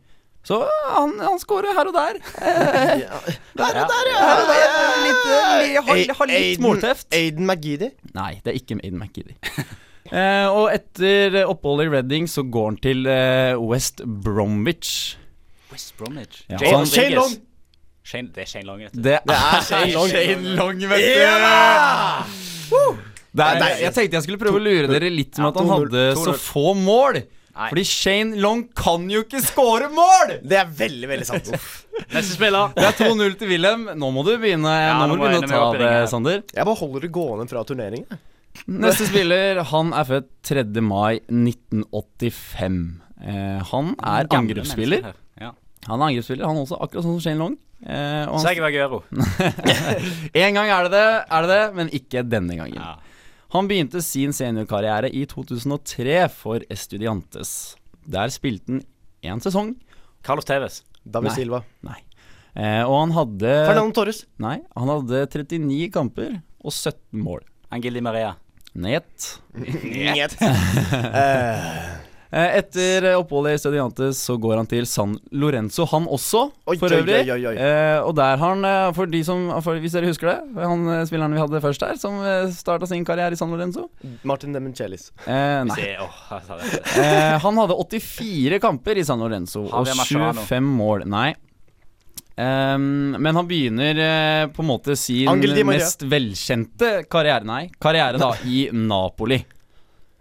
Så 0.43 0.57
han, 0.95 1.17
han 1.19 1.39
skårer 1.39 1.73
her 1.75 1.87
og 1.87 1.93
der. 1.95 2.19
Eh, 2.39 3.07
her 3.59 3.79
og 3.81 3.89
der, 3.91 4.11
ja. 4.11 4.19
Her 4.19 4.41
og 4.43 4.51
der. 4.51 4.58
Litt, 5.29 5.77
har, 5.85 6.15
har 6.19 6.29
litt 6.31 6.39
Aiden- 6.39 6.65
målteft. 6.65 7.07
Aiden 7.15 7.45
McGeady. 7.47 7.91
Nei, 8.15 8.31
det 8.43 8.53
er 8.53 8.57
ikke 8.59 8.79
Aiden 8.83 8.99
McGeady. 8.99 9.35
eh, 10.11 10.47
og 10.47 10.69
etter 10.73 11.39
oppholdet 11.45 11.89
i 11.89 11.93
Reading 11.97 12.29
så 12.31 12.43
går 12.47 12.71
han 12.71 12.79
til 12.83 13.05
eh, 13.09 13.53
West 13.61 14.03
Bromwich. 14.05 15.17
West 15.73 15.95
Bromwich. 15.99 16.43
Ja. 16.49 16.57
Jay 16.63 16.73
Og 16.77 16.87
Shane 16.89 17.15
Long. 17.19 17.37
Shane, 18.09 18.31
det 18.33 18.41
er 18.45 18.49
Shane 18.49 18.65
Long, 18.65 18.79
vet 18.81 18.95
du. 18.95 19.03
Det, 19.05 19.19
er 19.21 19.61
Shane 19.67 19.91
Long. 19.93 20.09
Shane 20.09 20.55
Long, 20.57 20.79
vet 20.89 21.03
du. 21.05 21.09
Det 23.29 23.45
er, 23.45 23.59
Nei, 23.61 23.67
jeg 23.83 23.93
tenkte 23.93 24.17
jeg 24.17 24.25
skulle 24.25 24.39
prøve 24.41 24.57
å 24.57 24.63
lure 24.63 24.87
dere 24.89 25.09
litt 25.13 25.37
med 25.37 25.45
Ja, 25.45 25.49
at 25.51 25.59
han 25.59 25.67
2-0, 25.69 25.73
hadde 25.83 26.05
så 26.17 26.33
få 26.41 26.71
mål. 26.77 27.19
Nei. 27.55 27.67
Fordi 27.71 27.83
Shane 27.89 28.39
Long 28.39 28.61
kan 28.77 29.07
jo 29.11 29.23
ikke 29.25 29.41
score 29.43 29.89
mål! 29.91 30.35
Det 30.45 30.59
er 30.61 30.69
veldig, 30.79 31.09
veldig 31.11 31.27
sant. 31.27 31.49
Neste 32.13 32.35
spiller. 32.35 32.73
Det 32.77 32.85
er 32.87 32.97
2-0 33.01 33.37
til 33.41 33.51
Wilhelm. 33.51 33.87
Nå 33.99 34.11
må 34.15 34.23
du 34.27 34.33
begynne, 34.39 34.71
Ja, 34.71 34.93
nå 35.01 35.09
nå 35.09 35.17
må 35.17 35.27
du 35.27 35.39
begynne 35.39 35.49
å 35.49 35.71
ta 35.73 35.79
det. 35.81 35.93
Sander. 36.11 36.43
Jeg 36.53 36.67
bare 36.69 36.79
holder 36.79 37.07
det 37.07 37.11
gående 37.15 37.47
fra 37.51 37.65
turneringen. 37.67 38.21
Neste 38.69 39.07
spiller, 39.09 39.61
han 39.71 39.91
er 39.95 40.07
født 40.07 40.29
3. 40.49 40.65
mai 40.83 41.19
1985. 41.27 42.79
Eh, 43.19 43.57
han 43.71 43.91
er 43.97 44.29
angrepsspiller. 44.39 45.11
Ja. 45.39 45.51
Han 45.89 45.99
er 46.01 46.11
angrepsspiller, 46.11 46.47
han 46.47 46.61
også, 46.63 46.79
akkurat 46.79 47.05
sånn 47.05 47.17
som 47.17 47.25
Shane 47.25 47.41
Long. 47.41 47.57
Eh, 47.79 48.23
og 48.27 48.37
han, 48.37 48.43
Sergio 48.43 48.65
Aguero. 48.67 49.03
en 50.45 50.57
gang 50.57 50.71
er 50.75 50.87
det 50.89 50.91
det, 50.95 51.05
er 51.27 51.45
det 51.45 51.53
det, 51.53 51.61
men 51.77 51.93
ikke 51.95 52.25
denne 52.27 52.57
gangen. 52.59 52.81
Ja. 52.81 52.97
Han 53.55 53.67
begynte 53.69 54.01
sin 54.05 54.33
seniorkarriere 54.35 55.09
i 55.15 55.23
2003 55.29 56.19
for 56.33 56.61
Estudiantes. 56.69 57.53
Der 58.05 58.29
spilte 58.33 58.75
han 58.75 58.83
én 59.25 59.41
sesong. 59.43 59.73
Carlos 60.25 60.45
Tevez. 60.45 60.81
David 61.03 61.31
Nei. 61.31 61.35
Silva. 61.39 61.63
Nei. 61.87 61.97
Eh, 62.59 62.83
og 62.83 62.95
han 62.99 63.13
hadde 63.15 63.53
Fernando 63.69 63.95
Torres. 63.95 64.23
Nei, 64.41 64.59
han 64.75 64.89
hadde 64.91 65.23
39 65.31 65.89
kamper 65.95 66.37
og 66.59 66.73
17 66.75 67.23
mål. 67.23 67.41
Angel 67.73 67.97
Di 67.97 68.01
Maria. 68.05 68.35
Net. 68.79 69.29
Nett. 69.57 70.35
Eh, 70.41 70.49
Eh, 71.19 71.98
etter 72.29 73.07
eh, 73.09 73.17
oppholdet 73.17 73.55
i 73.55 73.57
Estudiantes 73.57 74.19
så 74.21 74.35
går 74.37 74.59
han 74.59 74.67
til 74.69 74.85
San 74.85 75.15
Lorenzo, 75.33 75.87
han 75.89 76.05
også, 76.05 76.43
Oi, 76.69 76.75
for 76.77 76.93
øvrig. 76.93 77.23
oi, 77.23 77.31
oi, 77.33 77.47
oi. 77.49 77.55
Eh, 77.57 77.97
og 78.05 78.13
der 78.19 78.37
har 78.37 78.53
han, 78.53 78.65
eh, 78.69 78.93
for 78.93 79.09
de 79.09 79.23
som 79.25 79.47
for, 79.65 79.81
Hvis 79.81 79.97
dere 79.97 80.11
husker 80.11 80.29
det, 80.29 80.37
han 80.61 80.85
spilleren 81.09 81.33
vi 81.33 81.41
hadde 81.41 81.63
først 81.63 81.87
her, 81.87 81.97
som 81.97 82.21
starta 82.53 82.85
sin 82.89 83.05
karriere 83.07 83.33
i 83.33 83.39
San 83.39 83.49
Lorenzo. 83.49 83.87
Martin 84.21 84.53
Demichelis. 84.53 85.09
Eh, 85.25 85.65
nei. 85.65 85.75
Se, 85.75 85.91
åh, 86.05 86.23
jeg 86.35 86.47
sa 86.47 86.61
det. 86.61 86.85
Eh, 87.09 87.35
han 87.41 87.57
hadde 87.57 87.75
84 87.79 88.59
kamper 88.61 88.99
i 88.99 89.03
San 89.07 89.21
Lorenzo 89.23 89.63
og 89.65 89.87
25 89.87 90.73
mål. 90.77 91.05
Nei. 91.09 91.31
Um, 92.39 93.17
men 93.19 93.35
han 93.35 93.47
begynner 93.49 93.97
uh, 93.99 94.51
på 94.53 94.63
en 94.63 94.67
måte 94.69 94.95
sin 94.95 95.27
mest 95.67 96.05
velkjente 96.07 97.01
karriere 97.11 97.43
Nei, 97.43 97.65
karriere 97.83 98.21
da 98.21 98.29
i 98.47 98.69
Napoli. 98.71 99.41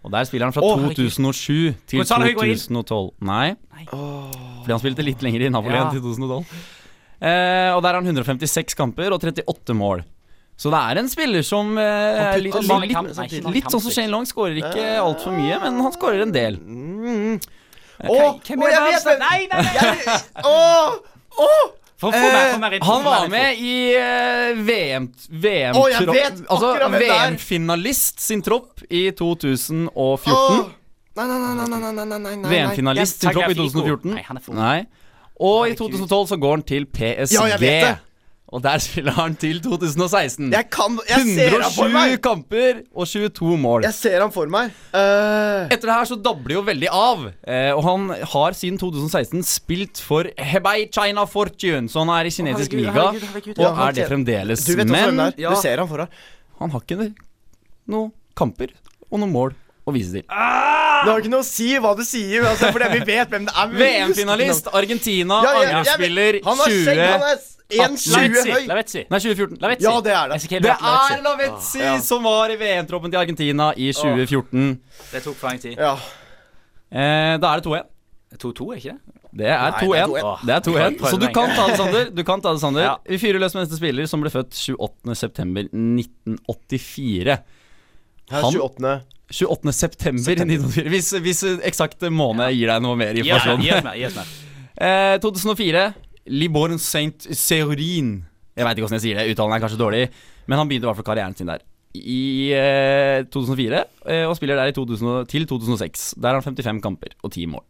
Og 0.03 0.11
der 0.13 0.23
spiller 0.29 0.47
han 0.47 0.53
fra 0.55 0.63
Å, 0.63 0.75
herregud. 0.79 0.95
2007 1.11 1.75
til 1.91 1.99
Gonzalo 1.99 2.25
Higuain. 2.29 2.55
2012. 2.55 3.09
Nei, 3.27 3.47
fordi 3.89 4.71
han 4.71 4.79
spilte 4.79 5.03
litt 5.03 5.21
lenger 5.25 5.43
i 5.43 5.49
Napoli 5.51 5.75
Ja. 5.75 5.85
enn 5.87 5.91
til 5.97 6.01
2012. 6.05 6.45
Eh, 7.19 7.71
og 7.75 7.81
der 7.83 7.89
har 7.91 7.99
han 7.99 8.07
156 8.07 8.75
kamper 8.79 9.11
og 9.11 9.19
38 9.19 9.75
mål. 9.75 10.05
Så 10.59 10.71
det 10.71 10.79
er 10.79 10.99
en 10.99 11.07
spiller 11.11 11.43
som 11.43 11.77
eh, 11.77 11.83
er 11.83 12.37
litt, 12.39 12.53
litt, 12.55 12.63
litt, 12.63 12.95
kamp- 12.95 13.11
nei, 13.15 13.25
ikke 13.27 13.43
mange 13.43 13.53
litt 13.55 13.67
sånn 13.71 13.79
som 13.79 13.89
kamper. 13.91 13.95
Shane 13.95 14.11
Long. 14.11 14.25
Skårer 14.27 14.57
ikke 14.59 14.87
altfor 15.03 15.35
mye, 15.35 15.59
men 15.63 15.79
han 15.83 15.91
skårer 15.95 16.21
en 16.25 16.31
del. 16.35 16.57
Mm. 16.59 17.39
Eh, 17.99 18.07
Å, 18.07 18.39
Hvem 18.47 18.63
er 18.63 18.71
jeg 18.71 18.83
vet 18.87 19.03
det! 19.07 19.17
Nei, 19.19 19.39
nei, 19.51 19.61
nei! 19.63 19.95
Jeg- 19.99 20.45
Å! 20.47 20.99
Å! 21.39 21.49
For, 21.99 22.15
for 22.15 22.31
meg, 22.31 22.53
for 22.53 22.61
meg, 22.63 22.75
for 22.79 22.87
han 22.93 23.01
var 23.03 23.25
med 23.27 23.59
i 23.59 23.73
uh, 23.99 24.59
VM, 24.63 25.09
VM 25.29 25.75
oh, 25.75 25.89
altså, 25.91 26.69
VM-finalist 26.95 28.23
sin 28.23 28.43
tropp 28.45 28.85
i 28.87 29.09
2014. 29.11 29.91
Oh. 30.31 30.69
Nei, 31.19 31.25
nei, 31.27 31.39
nei, 31.43 31.67
nei, 31.67 32.19
nei, 32.23 32.35
VM-finalist 32.53 33.25
sin 33.25 33.35
tropp 33.35 33.51
i 33.51 33.57
2014. 33.59 34.15
Nei, 34.55 34.77
Og 35.43 35.73
i 35.73 35.75
2012 35.75 36.31
så 36.31 36.39
går 36.39 36.55
han 36.55 36.63
til 36.71 36.87
PSG. 36.87 37.35
Ja, 37.35 37.49
jeg 37.51 37.63
vet 37.65 37.83
det 37.83 37.97
og 38.49 38.63
der 38.63 38.81
spiller 38.85 39.13
han 39.13 39.35
til 39.39 39.59
2016. 39.61 40.49
Jeg 40.53 40.69
kan 40.73 40.97
Jeg 41.09 41.25
ser 41.27 41.53
han 41.53 41.65
for 41.75 41.85
107 41.85 41.93
meg! 41.93 42.15
kamper 42.25 42.81
og 42.95 43.07
22 43.07 43.57
mål. 43.61 43.85
Jeg 43.85 43.97
ser 43.97 44.23
han 44.23 44.33
for 44.33 44.49
meg. 44.51 44.73
Uh... 44.89 45.69
Etter 45.69 45.85
det 45.91 45.95
her 45.95 46.09
så 46.09 46.17
dabler 46.25 46.57
jo 46.57 46.65
veldig 46.65 46.89
av. 46.89 47.27
Uh, 47.29 47.71
og 47.75 47.83
han 47.85 48.09
har 48.33 48.57
siden 48.57 48.81
2016 48.81 49.45
spilt 49.47 50.01
for 50.01 50.29
Hebei 50.37 50.89
China 50.89 51.27
Fortune, 51.29 51.89
så 51.91 52.03
han 52.03 52.13
er 52.17 52.29
i 52.29 52.33
kinesisk 52.33 52.73
herregud, 52.73 52.89
liga. 52.89 53.07
herregud, 53.07 53.31
herregud, 53.35 53.63
Og 53.63 53.81
er 53.87 53.97
det 53.99 54.09
fremdeles. 54.09 54.65
du 54.65 54.75
vet 54.79 54.89
Men 54.89 55.25
ja. 55.37 55.53
Du 55.53 55.61
ser 55.61 55.83
han 55.83 55.89
for 55.89 56.05
deg. 56.05 56.21
han 56.59 56.73
har 56.73 56.85
ikke 56.85 57.11
noen 57.89 58.13
kamper 58.37 58.73
og 59.09 59.21
noen 59.21 59.33
mål 59.33 59.57
å 59.89 59.93
vise 59.95 60.11
til. 60.19 60.25
Det 60.29 61.09
har 61.11 61.19
ikke 61.23 61.31
noe 61.31 61.43
å 61.43 61.47
si 61.47 61.69
hva 61.79 61.91
du 61.97 62.03
sier, 62.07 62.43
altså, 62.49 62.65
fordi 62.75 62.87
vi 62.97 63.01
vet 63.07 63.27
hvem 63.31 63.43
det 63.47 63.53
er. 63.55 63.67
VM-finalist, 63.83 64.65
Argentina, 64.75 65.35
Ja, 65.45 65.49
ja, 65.53 65.57
ja, 65.61 65.65
angrepsspiller 65.69 66.31
Han 66.47 66.57
har 66.63 66.69
skjegg, 66.75 66.99
han 66.99 67.19
20 67.19 67.25
er 67.29 67.37
1,20 67.69 68.17
Lavetzi. 68.17 68.65
Lavetzi. 68.71 69.01
Nei, 69.13 69.19
2014. 69.21 69.59
Lavetzi. 69.61 69.85
Ja, 69.85 69.91
det 70.01 70.09
er 70.17 70.25
det. 70.31 70.35
Ezekiel 70.39 70.61
Det 70.65 70.73
er 70.73 71.19
Lavetzi 71.27 71.79
Ja. 71.83 71.91
som 72.01 72.23
var 72.25 72.49
i 72.49 72.55
VM-troppen 72.57 73.11
til 73.13 73.19
Argentina 73.21 73.67
i 73.77 73.91
2014. 73.93 74.79
Det 75.11 75.21
tok 75.27 75.35
for 75.37 75.45
lang 75.51 75.59
tid. 75.61 75.75
Ja. 75.77 75.93
Eh, 76.89 77.37
da 77.37 77.45
er 77.53 77.61
det 77.61 77.69
2-1. 77.69 77.85
2-2, 78.41 78.73
er 78.73 78.77
ikke 78.81 78.89
det? 78.95 79.01
Det 79.29 79.45
er 79.45 79.61
Nei, 79.61 79.69
det 79.69 79.77
er 80.01 80.05
2-1. 80.09 80.09
2-1. 80.09 80.41
Det 80.49 80.53
er 80.55 80.61
2-1. 80.65 80.97
Så 81.11 81.17
du 81.21 81.27
kan 81.33 81.49
ta 81.53 81.67
det, 81.69 81.77
Sander. 81.77 82.09
Du 82.17 82.23
kan 82.25 82.41
ta 82.41 82.49
det, 82.55 82.61
Sander. 82.63 82.81
Ja. 82.87 82.95
Vi 83.05 83.19
fyrer 83.21 83.37
løs 83.43 83.53
med 83.53 83.61
neste 83.67 83.77
spiller, 83.77 84.01
som 84.09 84.17
ble 84.25 84.31
født 84.33 84.57
28.9.1984. 84.57 87.37
Her 88.29 88.41
Han- 88.41 88.55
er 88.55 88.59
28. 88.59 89.01
28. 89.29 89.73
september 89.75 90.33
1984. 90.33 90.89
Hvis, 90.93 91.09
hvis 91.25 91.41
eksakt 91.69 92.05
måned 92.11 92.49
gir 92.55 92.71
deg 92.71 92.83
noe 92.83 92.97
mer 92.99 93.17
informasjon. 93.17 93.63
Ja, 93.65 93.79
yes, 93.79 93.89
Gi 93.99 94.07
oss 94.11 94.21
mer. 94.21 94.37
Eh, 94.79 95.17
2004. 95.19 95.81
Liborn 96.31 96.77
Saint 96.79 97.25
Seorin. 97.35 98.13
Jeg 98.55 98.63
veit 98.63 98.77
ikke 98.77 98.85
hvordan 98.85 98.95
jeg 98.95 99.03
sier 99.09 99.17
det. 99.19 99.33
Uttalen 99.33 99.55
er 99.57 99.63
kanskje 99.63 99.79
dårlig, 99.81 100.05
men 100.47 100.59
han 100.61 100.69
begynte 100.69 100.87
i 100.87 100.89
hvert 100.89 100.99
fall 101.01 101.07
karrieren 101.09 101.35
sin 101.35 101.49
der. 101.51 101.65
I 101.99 102.53
eh, 102.55 103.25
2004, 103.27 103.81
eh, 104.05 104.23
og 104.23 104.37
spiller 104.37 104.59
der 104.61 104.71
i 104.71 104.75
2000, 104.77 105.27
til 105.31 105.47
2006. 105.49 106.13
Der 106.15 106.31
har 106.31 106.39
han 106.39 106.47
55 106.47 106.79
kamper 106.85 107.15
og 107.19 107.33
10 107.33 107.49
mål. 107.51 107.65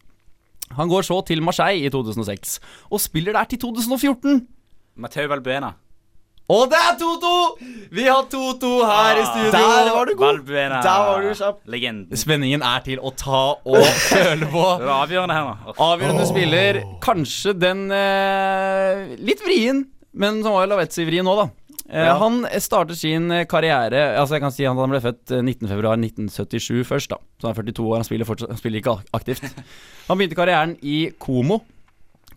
Han 0.77 0.91
går 0.91 1.07
så 1.07 1.17
til 1.25 1.41
Marseille 1.41 1.87
i 1.87 1.89
2006, 1.89 2.59
og 2.93 3.01
spiller 3.01 3.33
der 3.33 3.49
til 3.49 3.63
2014. 3.63 4.43
Matteo 5.01 5.31
Valbuena. 5.31 5.73
Og 6.49 6.63
det 6.71 6.77
er 6.81 6.95
2-2! 6.97 7.31
Vi 7.93 8.05
har 8.09 8.23
2-2 8.31 8.69
her 8.89 9.19
i 9.21 9.25
studio. 9.27 9.51
Der 9.53 9.91
var 9.93 10.05
du 10.09 10.15
god. 10.17 10.25
Valbuena. 10.39 10.79
Der 10.81 11.03
var 11.05 11.21
du 11.21 11.29
kjapp. 11.37 11.59
Legenden. 11.69 12.17
Spenningen 12.17 12.63
er 12.65 12.81
til 12.87 12.97
å 13.05 13.11
ta 13.17 13.41
og 13.53 13.85
føle 14.09 14.49
på. 14.49 14.63
Det 14.81 14.87
var 14.89 15.03
avgjørende 15.03 15.37
her 15.37 15.45
nå. 15.45 15.75
Avgjørende 15.85 16.25
spiller. 16.29 16.79
Kanskje 17.05 17.53
den 17.61 17.85
eh, 17.93 19.13
litt 19.29 19.45
vrien, 19.45 19.83
men 20.17 20.41
som 20.41 20.57
var 20.57 20.65
jo 20.65 20.71
Lavetzi-vrien 20.73 21.25
nå, 21.29 21.37
da. 21.43 21.47
Eh, 21.85 22.05
Ja. 22.09 22.17
Han 22.21 22.43
starter 22.61 22.93
sin 22.93 23.31
eh, 23.33 23.45
karriere 23.49 24.01
Altså 24.21 24.35
jeg 24.35 24.43
kan 24.43 24.51
si 24.53 24.65
at 24.69 24.77
Han 24.77 24.91
ble 24.93 24.99
født 25.01 25.31
eh, 25.33 25.39
19.2.1977 25.41 26.83
først, 26.85 27.09
da. 27.13 27.17
Så 27.41 27.47
han 27.49 27.55
er 27.55 27.61
42 27.61 27.87
år, 27.87 27.95
han 28.01 28.05
spiller, 28.09 28.27
fortsatt, 28.29 28.51
han 28.53 28.59
spiller 28.61 28.81
ikke 28.83 28.97
aktivt. 29.17 29.45
Han 30.09 30.17
begynte 30.19 30.37
karrieren 30.37 30.75
i 30.81 30.99
Como. 31.21 31.61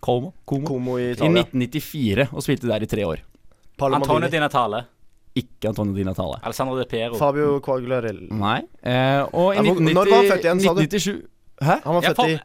Como? 0.04 0.32
Como. 0.48 0.66
Como 0.68 0.96
i 1.00 1.10
I 1.12 1.16
1994 1.16 2.28
og 2.32 2.44
spilte 2.44 2.68
der 2.72 2.84
i 2.84 2.88
tre 2.90 3.04
år. 3.08 3.20
Antonio 3.86 4.14
Antonio 4.16 4.28
Di 4.28 4.38
Natale. 4.38 4.84
Ikke 5.34 5.68
Antonio 5.68 5.94
Di 5.94 6.04
Natale. 6.04 6.38
Alessandro 6.42 6.76
De 6.78 6.84
Piero. 6.86 7.14
Fabio 7.16 7.60
Quagliarella. 7.60 8.28
Nei. 8.30 8.62
Eh, 8.82 9.22
og 9.32 9.54
i 9.54 9.56
Ja, 9.56 9.62
hvor- 9.62 9.80
1990, 9.80 9.94
når 9.94 10.10
var 10.10 10.16
han 10.16 10.30
født 10.30 10.44
igjen, 10.44 10.60
sa 10.60 10.74
du? 10.74 10.80
1997 10.80 11.22
Hæ? 11.62 11.80
Han 11.84 11.94
var 11.94 12.02
Ja, 12.02 12.08
født 12.12 12.28
i 12.28 12.40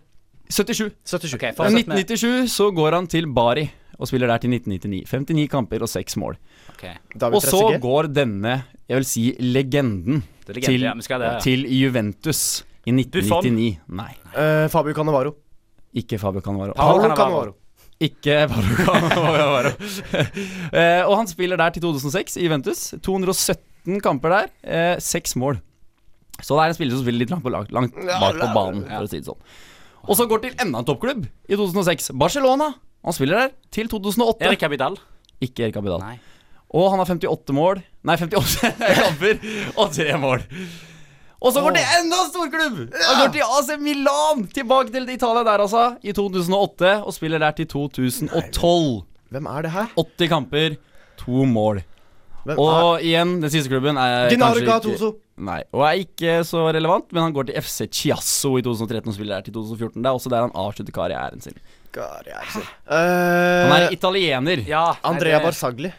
77. 0.49 0.91
77. 1.03 1.33
Ok, 1.35 1.43
I 1.43 1.51
fortsett 1.57 1.87
med 1.87 1.97
1997 1.97 2.47
så 2.49 2.71
går 2.73 2.91
han 2.93 3.07
til 3.07 3.25
Bari 3.27 3.69
og 3.99 4.07
spiller 4.07 4.27
der 4.27 4.37
til 4.37 4.49
1999. 4.51 5.03
59 5.09 5.47
kamper 5.49 5.81
og 5.81 5.89
6 5.89 6.15
mål. 6.17 6.37
David 7.17 7.35
Og 7.35 7.41
så 7.41 7.49
Trezeguet. 7.59 7.81
går 7.81 8.07
denne, 8.13 8.63
jeg 8.87 8.95
vil 8.97 9.05
si 9.05 9.35
legenden, 9.39 10.23
Det 10.45 10.49
er 10.49 10.53
legende, 10.53 10.65
til, 10.77 10.81
ja, 10.81 10.93
vi 10.93 11.01
skal 11.01 11.19
det, 11.19 11.31
ja. 11.33 11.39
til 11.39 11.65
Juventus 11.81 12.63
i 12.85 12.91
1999. 12.91 13.79
Nei, 13.89 14.13
Eh, 14.37 14.67
Fabio 14.69 14.93
Cannavaro. 14.93 15.33
ikke 15.95 16.19
Fabio 16.19 16.39
Cannavaro. 16.41 16.73
Paolo 16.73 16.99
Paolo 17.01 17.01
Cannavaro. 17.01 17.29
Cannavaro. 17.31 17.53
Ikke 18.03 18.43
Paolo 18.51 19.71
Eh, 20.77 21.01
og 21.07 21.15
han 21.17 21.29
spiller 21.29 21.57
der 21.57 21.73
til 21.73 21.81
2006 21.87 22.37
i 22.37 22.45
Juventus. 22.45 22.91
217 23.01 24.01
kamper 24.05 24.33
der, 24.33 24.51
eh, 24.63 24.99
6 25.01 25.35
mål. 25.41 25.61
Så 26.37 26.53
det 26.53 26.61
er 26.61 26.73
en 26.73 26.77
spiller 26.77 26.93
som 26.93 27.05
spiller 27.05 27.23
litt 27.23 27.31
langt, 27.33 27.43
på, 27.45 27.49
langt, 27.49 27.71
langt 27.73 27.95
bak 27.97 28.37
på 28.37 28.49
banen, 28.53 28.83
for 28.85 29.07
å 29.07 29.09
si 29.09 29.21
det 29.23 29.29
sånn. 29.29 29.39
Og 30.07 30.19
så 30.19 30.27
går 30.29 30.43
til 30.43 30.59
enda 30.61 30.83
en 30.83 30.87
toppklubb 30.87 31.25
i 31.25 31.57
2006. 31.57 32.11
Barcelona. 32.13 32.69
Han 33.07 33.15
spiller 33.15 33.41
der 33.47 33.55
til 33.73 33.89
2008. 33.89 34.45
Erik 34.45 34.65
Abidal. 34.67 34.99
Ikke 35.43 35.65
Erik 35.65 35.79
Abidal. 35.81 36.03
Nei. 36.03 36.19
Og 36.77 36.89
han 36.91 36.99
har 36.99 37.07
58 37.07 37.55
mål 37.55 37.79
Nei, 38.07 38.17
58 38.19 38.71
kamper 38.99 39.39
og 39.79 39.91
3 39.95 40.17
mål. 40.21 40.43
Og 41.37 41.53
så 41.53 41.61
går 41.61 41.75
det 41.75 41.83
til 41.83 41.99
enda 42.01 42.17
en 42.23 42.31
storklubb! 42.31 42.77
Han 42.97 43.19
går 43.21 43.33
til 43.35 43.43
AC 43.45 43.69
Milan! 43.81 44.47
Tilbake 44.55 44.93
til 44.93 45.05
Italia 45.13 45.43
der, 45.45 45.61
altså. 45.67 45.83
I 46.01 46.15
2008, 46.17 46.95
og 47.03 47.13
spiller 47.13 47.43
der 47.43 47.53
til 47.59 47.67
2012. 47.67 49.03
Hvem 49.29 49.45
er 49.51 49.67
det 49.67 49.71
her? 49.75 49.93
80 49.99 50.31
kamper, 50.31 50.75
to 51.21 51.45
mål. 51.45 51.83
Hvem 52.47 52.57
er 52.57 52.61
Og 52.63 53.03
igjen, 53.03 53.37
den 53.43 53.51
siste 53.53 53.69
klubben 53.69 53.99
er 54.01 54.29
Gennaro 54.31 54.63
Gattuso. 54.65 55.13
Nei, 55.37 55.59
og 55.75 55.83
er 55.85 55.99
ikke 56.01 56.39
så 56.47 56.63
relevant, 56.73 57.11
men 57.13 57.27
han 57.27 57.33
går 57.35 57.51
til 57.51 57.61
FC 57.61 57.85
Chiasso 57.93 58.55
i 58.57 58.63
2013 58.65 59.11
og 59.11 59.13
spiller 59.13 59.35
der 59.37 59.45
til 59.45 59.53
2014. 59.53 60.01
Det 60.01 60.09
er 60.09 60.17
også 60.17 60.31
der 60.33 60.47
han 60.47 60.55
avslutter 60.57 60.95
karrieren 60.95 61.43
sin. 61.43 61.59
Karriere. 61.93 62.63
Han 62.87 63.75
er 63.75 63.85
Eh, 63.87 63.93
italiener. 63.93 64.63
Ja, 64.65 64.95
Andrea 65.05 65.43
Barzagli. 65.43 65.91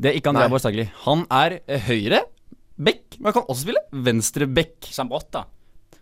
Det 0.00 0.08
er 0.10 0.16
ikke 0.16 0.32
Andrea 0.32 0.48
Barzagli. 0.48 0.88
Han 1.04 1.26
er 1.28 1.58
eh, 1.68 1.80
høyre 1.90 2.22
bekk, 2.80 3.18
men 3.20 3.30
han 3.30 3.38
kan 3.40 3.48
også 3.48 3.66
spille 3.68 3.86
venstre 4.10 4.48
bekk. 4.50 4.90
Sambrotta. 4.94 5.46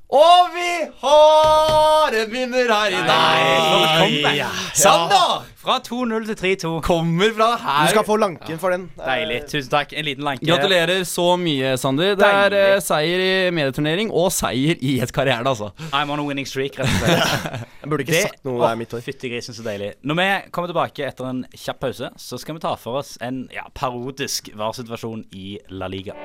Og 0.09 0.55
vi 0.55 0.69
har 1.03 2.15
en 2.17 2.31
vinner 2.33 2.71
her 2.73 2.95
i 2.97 3.01
dag! 3.05 4.39
Sander 4.73 5.43
Fra 5.61 5.75
2-0 5.85 6.25
til 6.31 6.39
3-2. 6.57 6.71
kommer 6.87 7.35
fra 7.37 7.49
her. 7.61 7.83
Du 7.83 7.93
skal 7.93 8.07
få 8.07 8.17
lanken 8.17 8.61
for 8.63 8.73
den. 8.73 8.87
Deilig. 8.97 9.43
Tusen 9.51 9.69
takk. 9.75 9.93
En 9.93 10.07
liten 10.09 10.25
lanke. 10.25 10.47
Gratulerer 10.49 11.05
så 11.05 11.27
mye, 11.37 11.75
Sander. 11.77 12.15
Det 12.17 12.25
er 12.25 12.57
eh, 12.57 12.79
seier 12.81 13.21
i 13.21 13.29
medieturnering 13.53 14.09
og 14.09 14.31
seier 14.33 14.81
i 14.81 14.95
et 15.05 15.13
karriere, 15.13 15.45
altså. 15.45 15.75
I'm 15.93 16.09
on 16.15 16.25
a 16.25 16.25
winning 16.25 16.49
streak, 16.49 16.81
rett 16.81 16.89
og 16.89 17.05
slett. 17.05 17.69
Jeg 17.83 17.93
burde 17.93 18.09
ikke 18.09 18.25
sagt 18.31 18.49
noe 18.49 18.65
der 18.65 18.81
mitt 18.81 18.97
år. 18.97 19.05
Fytti 19.05 19.35
grisen, 19.35 19.59
så 19.59 19.67
deilig. 19.67 19.93
Når 20.09 20.21
vi 20.23 20.31
kommer 20.57 20.73
tilbake 20.73 21.05
etter 21.11 21.29
en 21.29 21.45
kjapp 21.53 21.85
pause, 21.85 22.15
så 22.17 22.41
skal 22.41 22.57
vi 22.57 22.65
ta 22.65 22.73
for 22.81 23.03
oss 23.03 23.19
en 23.21 23.45
ja, 23.53 23.69
parodisk 23.77 24.55
varsituasjon 24.57 25.27
i 25.37 25.59
La 25.69 25.93
Liga. 25.93 26.17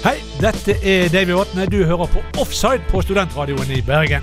Hei, 0.00 0.14
dette 0.40 0.78
er 0.80 1.10
Davy 1.12 1.34
Vatne. 1.36 1.66
Du 1.68 1.82
hører 1.84 2.08
på 2.08 2.22
Offside 2.40 2.80
på 2.88 3.02
Studentradioen 3.04 3.68
i 3.68 3.82
Bergen. 3.84 4.22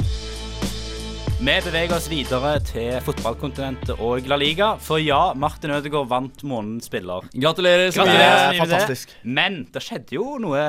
Vi 1.38 1.54
beveger 1.68 1.94
oss 1.94 2.08
videre 2.10 2.56
til 2.66 2.96
fotballkontinentet 3.06 4.02
og 4.02 4.26
La 4.26 4.40
Liga. 4.42 4.72
For 4.82 4.98
ja, 4.98 5.36
Martin 5.38 5.76
Ødegaard 5.76 6.10
vant 6.10 6.42
månedens 6.42 6.90
spiller. 6.90 7.28
Gratulerer 7.30 7.94
så 7.94 8.08
mye. 8.10 8.58
fantastisk. 8.58 9.14
Men 9.22 9.60
det 9.70 9.84
skjedde 9.86 10.18
jo 10.18 10.40
noe, 10.42 10.64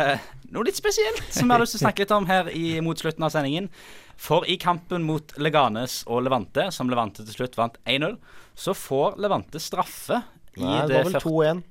noe 0.53 0.69
litt 0.69 0.77
spesielt 0.77 1.25
som 1.33 1.49
vi 1.49 1.57
har 1.57 1.65
lyst 1.65 1.79
til 1.79 1.81
å 1.81 1.87
snakke 1.87 2.05
litt 2.05 2.15
om 2.19 2.29
her 2.29 2.53
i, 2.53 2.67
mot 2.85 3.01
slutten 3.01 3.25
av 3.25 3.33
sendingen. 3.33 3.73
For 4.21 4.45
i 4.45 4.59
kampen 4.61 5.09
mot 5.09 5.33
Leganes 5.41 6.03
og 6.05 6.21
Levante, 6.29 6.69
som 6.77 6.93
Levante 6.93 7.25
til 7.25 7.33
slutt 7.33 7.57
vant 7.57 7.81
1-0, 7.89 8.21
så 8.61 8.77
får 8.77 9.17
Levante 9.25 9.57
straffe 9.57 10.21
i 10.53 10.69
Nei, 10.69 10.83
det 10.85 10.93
det 10.93 11.01
var 11.01 11.13
vel 11.15 11.21
2-1. 11.25 11.67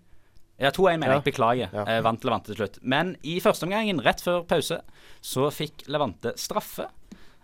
Ja, 0.57 0.71
2-1, 0.73 0.97
mener 0.97 1.17
jeg. 1.17 1.25
Beklager. 1.27 1.73
Ja. 1.73 1.83
Eh, 1.85 1.99
vant 2.05 2.23
Levante 2.25 2.51
til 2.51 2.61
slutt. 2.61 2.79
Men 2.81 3.15
i 3.21 3.37
første 3.43 3.67
omgangen, 3.67 4.01
rett 4.05 4.23
før 4.23 4.41
pause, 4.49 4.79
så 5.21 5.51
fikk 5.53 5.85
Levante 5.91 6.33
straffe. 6.39 6.87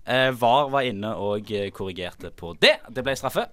Eh, 0.03 0.31
VAR 0.35 0.71
var 0.73 0.87
inne 0.87 1.13
og 1.21 1.51
eh, 1.53 1.69
korrigerte 1.75 2.33
på 2.35 2.55
det. 2.61 2.79
Det 2.89 3.05
ble 3.05 3.15
straffe. 3.19 3.45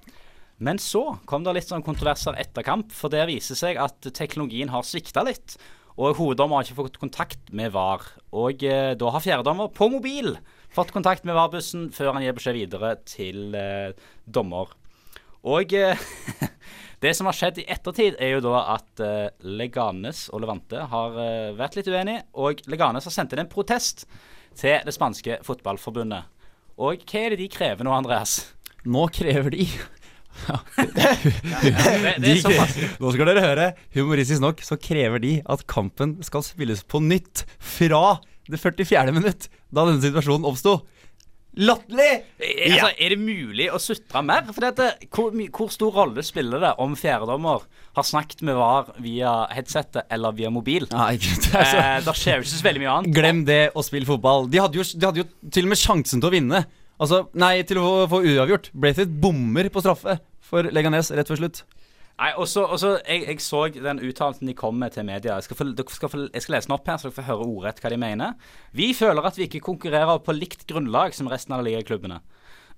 Men 0.61 0.81
så 0.81 1.03
kom 1.29 1.45
det 1.45 1.55
litt 1.57 1.71
sånn 1.71 1.85
kontroverser 1.85 2.37
etter 2.41 2.65
kamp, 2.65 2.91
for 2.93 3.13
det 3.13 3.23
viser 3.31 3.57
seg 3.57 3.79
at 3.81 4.11
teknologien 4.17 4.73
har 4.73 4.85
svikta 4.85 5.25
litt. 5.25 5.57
Og 6.01 6.17
hoveddommer 6.17 6.61
har 6.61 6.67
ikke 6.67 6.81
fått 6.81 6.99
kontakt 7.01 7.53
med 7.57 7.73
VAR. 7.75 8.05
Og 8.37 8.65
eh, 8.65 8.93
da 8.97 9.13
har 9.13 9.25
fjerdedommer 9.25 9.73
på 9.77 9.91
mobil 9.93 10.35
fått 10.73 10.93
kontakt 10.95 11.27
med 11.27 11.37
VAR-bussen 11.37 11.89
før 11.95 12.15
han 12.15 12.25
gir 12.25 12.37
beskjed 12.37 12.57
videre 12.57 12.95
til 13.09 13.57
eh, 13.59 13.97
dommer. 14.25 14.71
Og 15.49 15.73
eh, 15.77 16.01
det 17.01 17.15
som 17.17 17.29
har 17.31 17.37
skjedd 17.37 17.63
i 17.63 17.67
ettertid, 17.73 18.19
er 18.21 18.35
jo 18.35 18.43
da 18.45 18.59
at 18.75 19.01
eh, 19.05 19.31
Leganes 19.49 20.27
og 20.35 20.43
Levante 20.45 20.83
har 20.91 21.17
eh, 21.23 21.53
vært 21.57 21.79
litt 21.79 21.89
uenige. 21.89 22.27
Og 22.37 22.61
Leganes 22.69 23.09
har 23.09 23.15
sendt 23.15 23.33
inn 23.33 23.41
en 23.45 23.51
protest 23.51 24.05
til 24.59 24.85
det 24.85 24.93
spanske 24.93 25.39
fotballforbundet. 25.47 26.29
Og 26.81 27.01
hva 27.05 27.23
er 27.23 27.35
det 27.35 27.41
de 27.41 27.49
krever 27.53 27.87
nå, 27.87 27.95
Andreas? 27.95 28.53
Nå 28.85 29.07
krever 29.13 29.53
de 29.57 29.67
Det, 30.95 31.09
det 32.21 32.21
De, 32.23 32.35
nå 33.01 33.13
skal 33.13 33.29
dere 33.29 33.45
høre. 33.45 33.67
Humoristisk 33.97 34.45
nok 34.45 34.63
så 34.65 34.79
krever 34.81 35.23
de 35.23 35.33
at 35.49 35.65
kampen 35.69 36.19
skal 36.25 36.45
spilles 36.47 36.85
på 36.85 37.01
nytt 37.05 37.45
fra 37.59 38.21
det 38.51 38.59
44. 38.59 39.13
minutt, 39.15 39.49
da 39.71 39.85
denne 39.87 40.03
situasjonen 40.03 40.47
oppsto. 40.49 40.81
Latterlig! 41.59 42.23
Eh, 42.39 42.71
Altså, 42.71 42.91
er 43.03 43.09
det 43.15 43.19
mulig 43.19 43.67
å 43.75 43.79
sutre 43.83 44.23
mer? 44.23 44.45
For 44.55 44.63
dette, 44.63 44.87
hvor, 45.11 45.33
hvor 45.51 45.71
stor 45.75 45.91
rolle 45.97 46.23
spiller 46.23 46.63
det 46.63 46.71
om 46.79 46.95
fjerdedommer 46.97 47.65
har 47.99 48.07
snakket 48.07 48.43
med 48.47 48.55
VAR 48.55 48.93
via 49.03 49.33
headsetet 49.51 50.07
eller 50.15 50.33
via 50.39 50.51
mobil? 50.55 50.87
Ja, 50.93 51.09
ikke 51.17 51.33
sant, 51.35 51.49
det 51.51 51.61
er 51.61 51.65
så- 51.73 51.81
Eh, 51.81 52.01
da 52.07 52.13
skjer 52.13 52.37
jo 52.39 52.45
ikke 52.47 52.55
så 52.55 52.63
veldig 52.69 52.81
mye 52.85 52.93
annet. 52.99 53.15
Glem 53.15 53.45
det 53.45 53.61
å 53.75 53.83
spille 53.83 54.07
fotball. 54.07 54.47
De 54.49 54.59
hadde, 54.63 54.75
jo, 54.79 54.83
de 54.85 55.07
hadde 55.07 55.17
jo 55.25 55.29
til 55.51 55.65
og 55.67 55.69
med 55.75 55.79
sjansen 55.83 56.21
til 56.23 56.31
å 56.31 56.33
vinne. 56.33 56.63
Altså, 57.01 57.29
nei, 57.35 57.63
til 57.63 57.79
å 57.79 58.07
få, 58.07 58.09
få 58.15 58.23
uavgjort. 58.25 58.71
Braithwaite 58.75 59.21
bommer 59.21 59.69
på 59.71 59.81
straffe 59.83 60.21
for 60.41 60.63
Leganes 60.71 61.11
rett 61.11 61.27
før 61.27 61.37
slutt. 61.43 61.63
Nei, 62.21 62.35
og 62.37 62.45
så, 62.51 62.67
jeg, 63.09 63.23
jeg 63.25 63.41
så 63.41 63.63
den 63.73 64.03
uttalelsen 64.05 64.51
de 64.51 64.55
kom 64.57 64.77
med 64.77 64.93
til 64.93 65.07
media. 65.09 65.39
Jeg 65.39 65.47
skal, 65.47 65.57
få, 65.57 65.67
skal 65.89 66.11
få, 66.13 66.19
jeg 66.35 66.45
skal 66.45 66.57
lese 66.59 66.69
den 66.69 66.75
opp 66.77 66.91
her, 66.91 66.99
så 67.01 67.09
dere 67.09 67.17
får 67.17 67.29
høre 67.31 67.47
ordrett 67.47 67.81
hva 67.81 67.93
de 67.95 67.99
mener. 68.03 68.51
Vi 68.77 68.91
føler 68.97 69.25
at 69.25 69.39
vi 69.41 69.47
ikke 69.49 69.63
konkurrerer 69.65 70.21
på 70.25 70.35
likt 70.37 70.67
grunnlag 70.69 71.17
som 71.17 71.31
resten 71.33 71.57
av 71.57 71.65
ligaklubbene. 71.65 72.21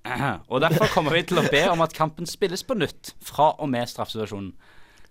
Og 0.52 0.62
derfor 0.62 0.90
kommer 0.94 1.18
vi 1.18 1.24
til 1.26 1.42
å 1.42 1.46
be 1.50 1.64
om 1.72 1.83
at 1.83 1.94
kampen 1.96 2.28
spilles 2.31 2.62
på 2.66 2.78
nytt 2.78 3.16
fra 3.22 3.50
og 3.59 3.70
med 3.74 3.90
straffesituasjonen. 3.90 4.52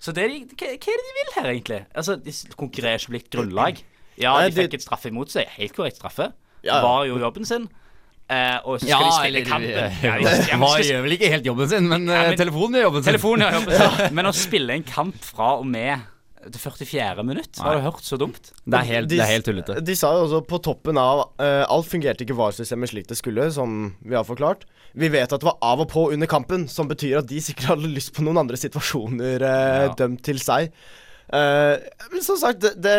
Så 0.02 0.16
det 0.16 0.30
de, 0.32 0.40
hva, 0.48 0.72
hva 0.80 0.96
er 0.96 1.04
det 1.04 1.10
de 1.10 1.18
vil 1.18 1.34
her, 1.36 1.50
egentlig? 1.52 1.82
Altså, 1.92 2.16
De 2.16 2.34
konkurrerer 2.56 3.04
ikke 3.04 3.12
på 3.12 3.18
likt 3.20 3.34
grunnlag. 3.36 3.84
Ja, 4.22 4.36
de 4.44 4.52
fikk 4.54 4.76
et 4.76 4.84
straffe 4.84 5.08
imot 5.10 5.32
seg. 5.34 5.48
Helt 5.56 5.74
korrekt 5.74 5.98
straffe. 5.98 6.28
Var 6.62 7.06
jo 7.08 7.16
jobben 7.18 7.48
sin. 7.48 7.64
Eh, 8.32 8.58
og 8.64 8.78
så 8.80 8.88
skal 8.88 9.04
de 9.04 9.12
spille 9.18 9.42
kampen. 9.44 9.74
Ja, 9.76 10.14
de- 10.16 10.24
ja, 10.48 10.56
men 10.62 10.70
skal 10.72 10.88
gjør 10.88 11.02
vel 11.04 11.16
ikke 11.18 11.32
helt 11.34 11.48
jobben 11.50 11.68
sin, 11.74 11.90
men, 11.92 12.06
Ja, 12.08 12.22
eh, 12.22 12.30
men- 12.32 12.38
telefonen 12.40 12.78
gjør 12.80 12.86
jobben 12.88 13.04
sin. 13.04 13.10
Telefonen 13.14 13.44
gjør 13.44 13.58
jobben 13.60 13.76
sin. 13.82 14.14
Men 14.22 14.26
å 14.30 14.34
spille 14.38 14.78
en 14.80 14.84
kamp 14.88 15.18
fra 15.28 15.50
og 15.60 15.66
med 15.68 16.08
det 16.42 16.58
44. 16.58 17.22
minutt, 17.28 17.60
har 17.62 17.76
du 17.76 17.82
hørt 17.86 18.02
så 18.02 18.18
dumt? 18.18 18.48
Det 18.66 18.80
er 18.80 18.88
helt, 18.88 19.10
De- 19.12 19.18
det 19.20 19.26
er 19.28 19.34
helt 19.36 19.46
tullete. 19.46 19.76
De 19.86 19.94
sa 20.00 20.14
jo 20.16 20.24
også 20.26 20.40
på 20.50 20.58
toppen 20.64 20.98
av 20.98 21.20
uh, 21.38 21.66
Alt 21.70 21.86
fungerte 21.92 22.24
ikke 22.26 22.34
VAR-systemet 22.40 22.90
slik 22.90 23.06
det 23.12 23.18
skulle, 23.20 23.52
som 23.54 23.94
vi 24.02 24.16
har 24.16 24.24
forklart. 24.26 24.64
Vi 24.98 25.08
vet 25.14 25.32
at 25.32 25.40
det 25.40 25.46
var 25.46 25.60
av 25.62 25.84
og 25.84 25.90
på 25.92 26.08
under 26.12 26.26
kampen, 26.28 26.66
som 26.68 26.88
betyr 26.90 27.20
at 27.20 27.28
de 27.30 27.38
sikkert 27.46 27.76
hadde 27.76 27.92
lyst 27.94 28.16
på 28.16 28.24
noen 28.26 28.40
andre 28.42 28.58
situasjoner 28.58 29.44
uh, 29.46 29.86
Ja. 29.92 29.94
dømt 29.94 30.24
til 30.24 30.40
seg. 30.42 30.72
Eh, 31.32 31.86
men 32.12 32.24
som 32.26 32.36
sagt, 32.42 32.60
det, 32.64 32.74
det 32.84 32.96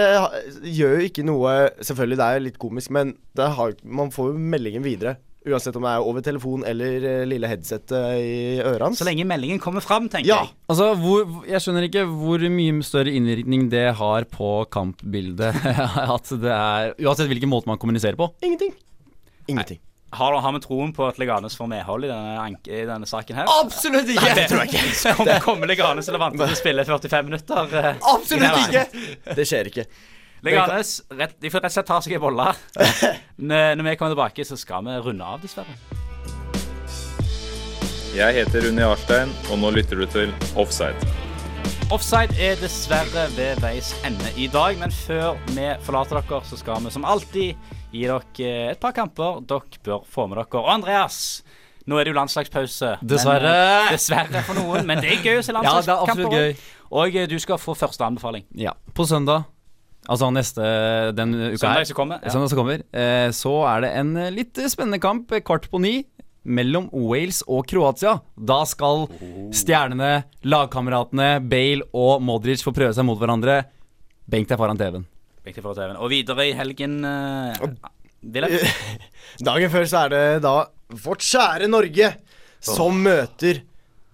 gjør 0.73 0.95
jo 0.99 1.09
ikke 1.11 1.25
noe 1.29 1.51
Selvfølgelig, 1.85 2.17
det 2.17 2.29
er 2.33 2.45
litt 2.47 2.57
komisk, 2.63 2.93
men 2.97 3.13
det 3.37 3.51
har, 3.59 3.75
man 3.85 4.09
får 4.15 4.33
jo 4.33 4.41
meldingen 4.55 4.85
videre. 4.87 5.19
Uansett 5.43 5.75
om 5.75 5.83
det 5.83 5.91
er 5.91 6.05
over 6.07 6.23
telefon 6.23 6.63
eller 6.71 7.03
eh, 7.03 7.25
lille 7.27 7.49
headsetet 7.51 7.93
i 8.23 8.61
ørene. 8.63 8.95
Så 8.95 9.05
lenge 9.09 9.27
meldingen 9.27 9.59
kommer 9.61 9.83
fram, 9.83 10.07
tenker 10.09 10.31
Ja. 10.31 10.41
jeg. 10.47 10.55
Altså, 10.71 10.93
hvor, 11.03 11.25
Jeg 11.51 11.61
skjønner 11.65 11.89
ikke 11.89 12.05
hvor 12.09 12.45
mye 12.57 12.87
større 12.87 13.11
innvirkning 13.13 13.67
det 13.73 13.89
har 13.99 14.29
på 14.31 14.53
kampbildet. 14.73 15.51
At 16.17 16.31
det 16.39 16.55
er 16.55 16.95
Uansett 17.03 17.27
hvilken 17.33 17.51
måte 17.51 17.67
man 17.69 17.81
kommuniserer 17.83 18.17
på. 18.21 18.31
Ingenting. 18.41 18.73
Ingenting. 19.51 19.83
Har, 20.13 20.41
har 20.41 20.53
vi 20.53 20.61
troen 20.61 20.91
på 20.93 21.07
at 21.09 21.17
Leganes 21.17 21.55
får 21.57 21.69
medhold 21.73 22.05
i 22.05 22.09
denne, 22.11 22.33
anke, 22.37 22.69
i 22.69 22.83
denne 22.85 23.07
saken 23.09 23.39
her? 23.41 23.47
Absolutt 23.63 24.11
ikke! 24.13 24.27
Nei, 24.27 24.35
det 24.37 24.45
tror 24.51 24.61
jeg 24.61 24.69
ikke. 24.75 25.15
Kommer, 25.17 25.39
kommer 25.41 25.71
Leganes 25.71 26.11
eller 26.11 26.21
vant 26.21 26.37
til 26.37 26.45
å 26.53 26.59
spille 26.59 26.85
45 26.85 27.31
minutter? 27.31 27.73
Uh, 27.73 28.11
Absolutt 28.13 28.59
ikke! 28.67 28.85
Det 29.41 29.49
skjer 29.49 29.73
ikke. 29.73 29.87
Leganes, 30.45 30.93
rett, 31.17 31.33
de 31.41 31.49
får 31.49 31.65
rett 31.65 31.73
og 31.73 31.77
slett 31.79 31.89
ta 31.89 31.99
seg 32.05 32.19
en 32.19 32.25
bolle. 32.27 32.51
Når 33.49 33.81
når 33.81 33.89
vi 33.89 33.97
kommer 33.97 34.13
tilbake, 34.13 34.45
så 34.45 34.61
skal 34.61 34.85
vi 34.85 35.01
runde 35.09 35.33
av, 35.33 35.41
dessverre. 35.41 35.81
Jeg 38.13 38.43
heter 38.43 38.69
Unni 38.69 38.85
Arstein, 38.85 39.33
og 39.49 39.63
nå 39.65 39.73
lytter 39.73 40.03
du 40.03 40.05
til 40.13 40.37
Offside. 40.61 41.09
Offside 41.89 42.37
er 42.37 42.61
dessverre 42.61 43.31
ved 43.39 43.65
veis 43.65 43.95
ende 44.05 44.29
i 44.37 44.45
dag, 44.53 44.77
men 44.77 44.93
før 44.93 45.41
vi 45.57 45.73
forlater 45.89 46.21
dere, 46.21 46.45
så 46.45 46.61
skal 46.61 46.85
vi 46.85 46.93
som 46.93 47.09
alltid 47.09 47.73
gi 47.93 48.07
dere 48.09 48.71
et 48.73 48.81
par 48.81 48.95
kamper 48.97 49.43
dere 49.49 49.83
bør 49.85 50.07
få 50.09 50.27
med 50.31 50.41
dere. 50.41 50.63
Og 50.63 50.71
Andreas, 50.73 51.19
nå 51.87 51.99
er 51.99 52.07
det 52.07 52.13
jo 52.13 52.19
landslagspause. 52.19 52.97
Dessverre. 53.05 53.53
Men, 53.53 53.97
dessverre 53.97 54.45
for 54.47 54.59
noen, 54.59 54.87
men 54.89 55.03
det 55.03 55.17
er 55.17 55.27
gøy 55.27 55.41
å 55.41 55.45
se 55.45 55.53
Ja, 55.57 55.63
det 55.63 55.67
er 55.67 55.73
landslagskamper. 55.73 56.63
Og 56.93 57.19
eh, 57.19 57.29
du 57.31 57.39
skal 57.43 57.61
få 57.61 57.75
første 57.79 58.07
anbefaling. 58.07 58.47
Ja, 58.59 58.75
På 58.97 59.07
søndag, 59.09 59.47
altså 60.07 60.31
neste 60.35 60.65
den 61.17 61.35
uka 61.35 61.63
Søndag 61.65 61.89
som 61.89 61.99
kommer, 61.99 62.23
ja. 62.23 62.33
Søndag 62.35 62.53
som 62.53 62.59
kommer 62.59 62.83
eh, 62.91 63.29
Så 63.33 63.53
er 63.71 63.85
det 63.87 63.93
en 64.01 64.17
eh, 64.21 64.33
litt 64.35 64.61
spennende 64.73 65.01
kamp, 65.03 65.33
eh, 65.33 65.45
kvart 65.45 65.69
på 65.73 65.81
ni, 65.83 65.95
mellom 66.43 66.89
Wales 66.91 67.43
og 67.47 67.69
Kroatia. 67.71 68.17
Da 68.35 68.63
skal 68.67 69.07
stjernene, 69.55 70.25
lagkameratene 70.43 71.37
Bale 71.47 71.87
og 71.95 72.23
Modric 72.27 72.65
få 72.67 72.75
prøve 72.75 72.95
seg 72.97 73.07
mot 73.07 73.21
hverandre. 73.21 73.63
Benk 74.27 74.51
deg 74.51 74.59
foran 74.59 74.81
TV-en. 74.81 75.07
Viktig 75.47 75.65
for 75.65 75.79
TV-en. 75.79 75.99
Og 75.99 76.13
videre 76.13 76.47
i 76.49 76.55
helgen 76.57 77.01
uh, 77.05 77.67
Wilhelm? 78.23 78.63
Dagen 79.49 79.73
før 79.73 79.89
så 79.91 80.07
er 80.07 80.15
det 80.15 80.25
da 80.45 80.57
vårt 81.03 81.25
kjære 81.27 81.71
Norge 81.71 82.13
som 82.63 82.99
møter 83.03 83.63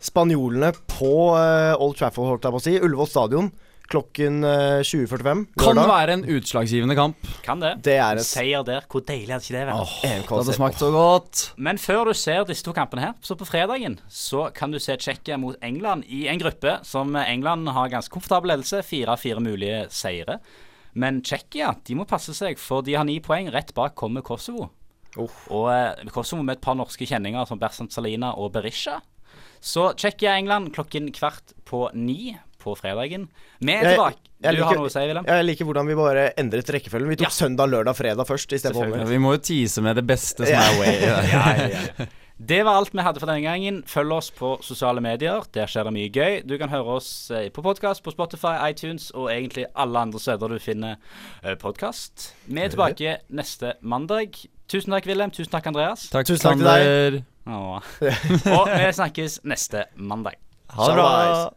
spanjolene 0.00 0.72
på 0.88 1.14
uh, 1.34 1.74
Old 1.76 1.98
Trafford, 1.98 2.32
holdt 2.32 2.46
jeg 2.48 2.54
på 2.54 2.62
å 2.62 2.66
si. 2.68 2.76
Ullevål 2.78 3.10
stadion 3.10 3.50
klokken 3.88 4.44
eh, 4.44 4.80
20.45. 4.84 5.44
Kan 5.60 5.80
være 5.80 6.16
en 6.18 6.24
utslagsgivende 6.36 6.96
kamp. 6.98 7.28
Kan 7.44 7.62
det. 7.62 7.74
Det 7.84 7.96
er 7.96 8.20
et 8.20 8.28
Seier 8.28 8.64
der. 8.66 8.86
Hvor 8.90 9.04
deilig 9.08 9.32
hadde 9.32 9.46
ikke 9.46 9.56
det 9.56 9.64
vært? 9.70 9.94
Det 10.02 10.32
hadde 10.34 10.56
smakt 10.58 10.82
så 10.82 10.90
godt. 10.94 11.44
Men 11.56 11.80
før 11.80 12.10
du 12.10 12.14
ser 12.18 12.44
disse 12.48 12.66
to 12.66 12.74
kampene 12.76 13.06
her, 13.06 13.16
så 13.24 13.36
på 13.38 13.48
fredagen, 13.48 13.98
så 14.12 14.48
kan 14.54 14.74
du 14.74 14.80
se 14.82 14.96
Tsjekkia 15.00 15.40
mot 15.40 15.56
England 15.64 16.08
i 16.12 16.26
en 16.28 16.40
gruppe 16.40 16.78
som 16.86 17.16
England 17.24 17.72
har 17.74 17.92
ganske 17.92 18.12
komfortabel 18.12 18.52
ledelse. 18.54 18.84
Fire 18.86 19.16
av 19.16 19.24
fire 19.24 19.44
mulige 19.44 19.86
seire. 19.94 20.40
Men 20.98 21.20
Tsjekkia 21.22 21.72
de 21.86 21.94
må 21.98 22.06
passe 22.10 22.34
seg, 22.34 22.58
for 22.58 22.82
de 22.86 22.96
har 22.98 23.06
ni 23.06 23.20
poeng. 23.24 23.50
Rett 23.54 23.70
bak 23.76 23.94
kommer 23.98 24.24
Kosovo. 24.26 24.70
Og 25.18 25.68
eh, 25.72 26.02
Kosovo 26.14 26.42
med 26.44 26.58
et 26.58 26.64
par 26.64 26.76
norske 26.78 27.06
kjenninger 27.08 27.46
som 27.48 27.60
Bersant 27.62 27.94
Salina 27.94 28.32
og 28.38 28.52
Berisha. 28.56 28.98
Så 29.60 29.92
Tsjekkia-England 29.98 30.72
klokken 30.76 31.08
kvart 31.14 31.54
på 31.68 31.86
ni 31.94 32.34
på 32.58 32.74
fredagen. 32.78 33.28
Vi 33.62 33.72
er 33.74 33.92
tilbake. 33.94 34.18
jeg 34.42 34.54
Du 34.56 34.62
har 34.62 34.72
liker- 34.74 34.78
noe 34.82 34.90
å 34.90 34.92
si? 34.92 35.26
Jeg 35.30 35.44
liker 35.46 35.64
hvordan 35.68 35.86
vi 35.86 35.94
bare 35.98 36.24
endret 36.38 36.70
rekkefølgen. 36.74 37.08
Vi 37.08 37.16
tok 37.22 37.28
Ja. 37.30 37.34
søndag, 37.34 37.70
lørdag, 37.70 37.94
fredag 37.96 38.26
først. 38.26 38.50
Vi 39.08 39.18
må 39.18 39.32
jo 39.34 39.38
tease 39.38 39.82
med 39.82 39.96
det 39.96 40.06
beste 40.06 40.46
som 40.46 40.54
er 40.58 40.78
way. 40.80 40.94
ja, 41.06 41.22
ja, 41.22 41.68
ja. 41.98 42.06
Det 42.38 42.60
var 42.64 42.78
alt 42.78 42.94
vi 42.94 43.02
hadde 43.02 43.18
for 43.18 43.26
denne 43.26 43.42
gangen. 43.42 43.80
Følg 43.86 44.12
oss 44.14 44.30
på 44.30 44.52
sosiale 44.62 45.02
medier. 45.02 45.42
Der 45.54 45.66
skjer 45.66 45.88
det 45.88 45.92
mye 45.96 46.10
gøy. 46.14 46.36
Du 46.46 46.54
kan 46.60 46.70
høre 46.70 46.98
oss 47.00 47.08
eh, 47.34 47.48
på 47.50 47.64
podkast 47.66 48.04
på 48.06 48.14
Spotify, 48.14 48.54
iTunes 48.70 49.10
og 49.10 49.26
egentlig 49.32 49.66
alle 49.74 49.98
andre 50.06 50.22
steder 50.22 50.54
du 50.54 50.58
finner 50.62 51.00
podkast. 51.58 52.30
Vi 52.46 52.62
er 52.62 52.70
tilbake 52.70 53.16
neste 53.34 53.74
mandag. 53.82 54.38
Tusen 54.70 54.94
takk, 54.94 55.10
Wilhelm. 55.10 55.34
Tusen 55.34 55.50
takk, 55.50 55.66
Andreas. 55.66 56.06
Takk, 56.12 56.30
Tusen 56.30 56.46
takk 56.46 56.62
til 56.62 56.68
deg. 56.68 57.22
Og 57.48 58.68
vi 58.70 58.92
snakkes 59.00 59.40
neste 59.48 59.88
mandag. 59.96 60.38
Ha 60.76 60.90
det 60.90 60.98
bra. 61.00 61.48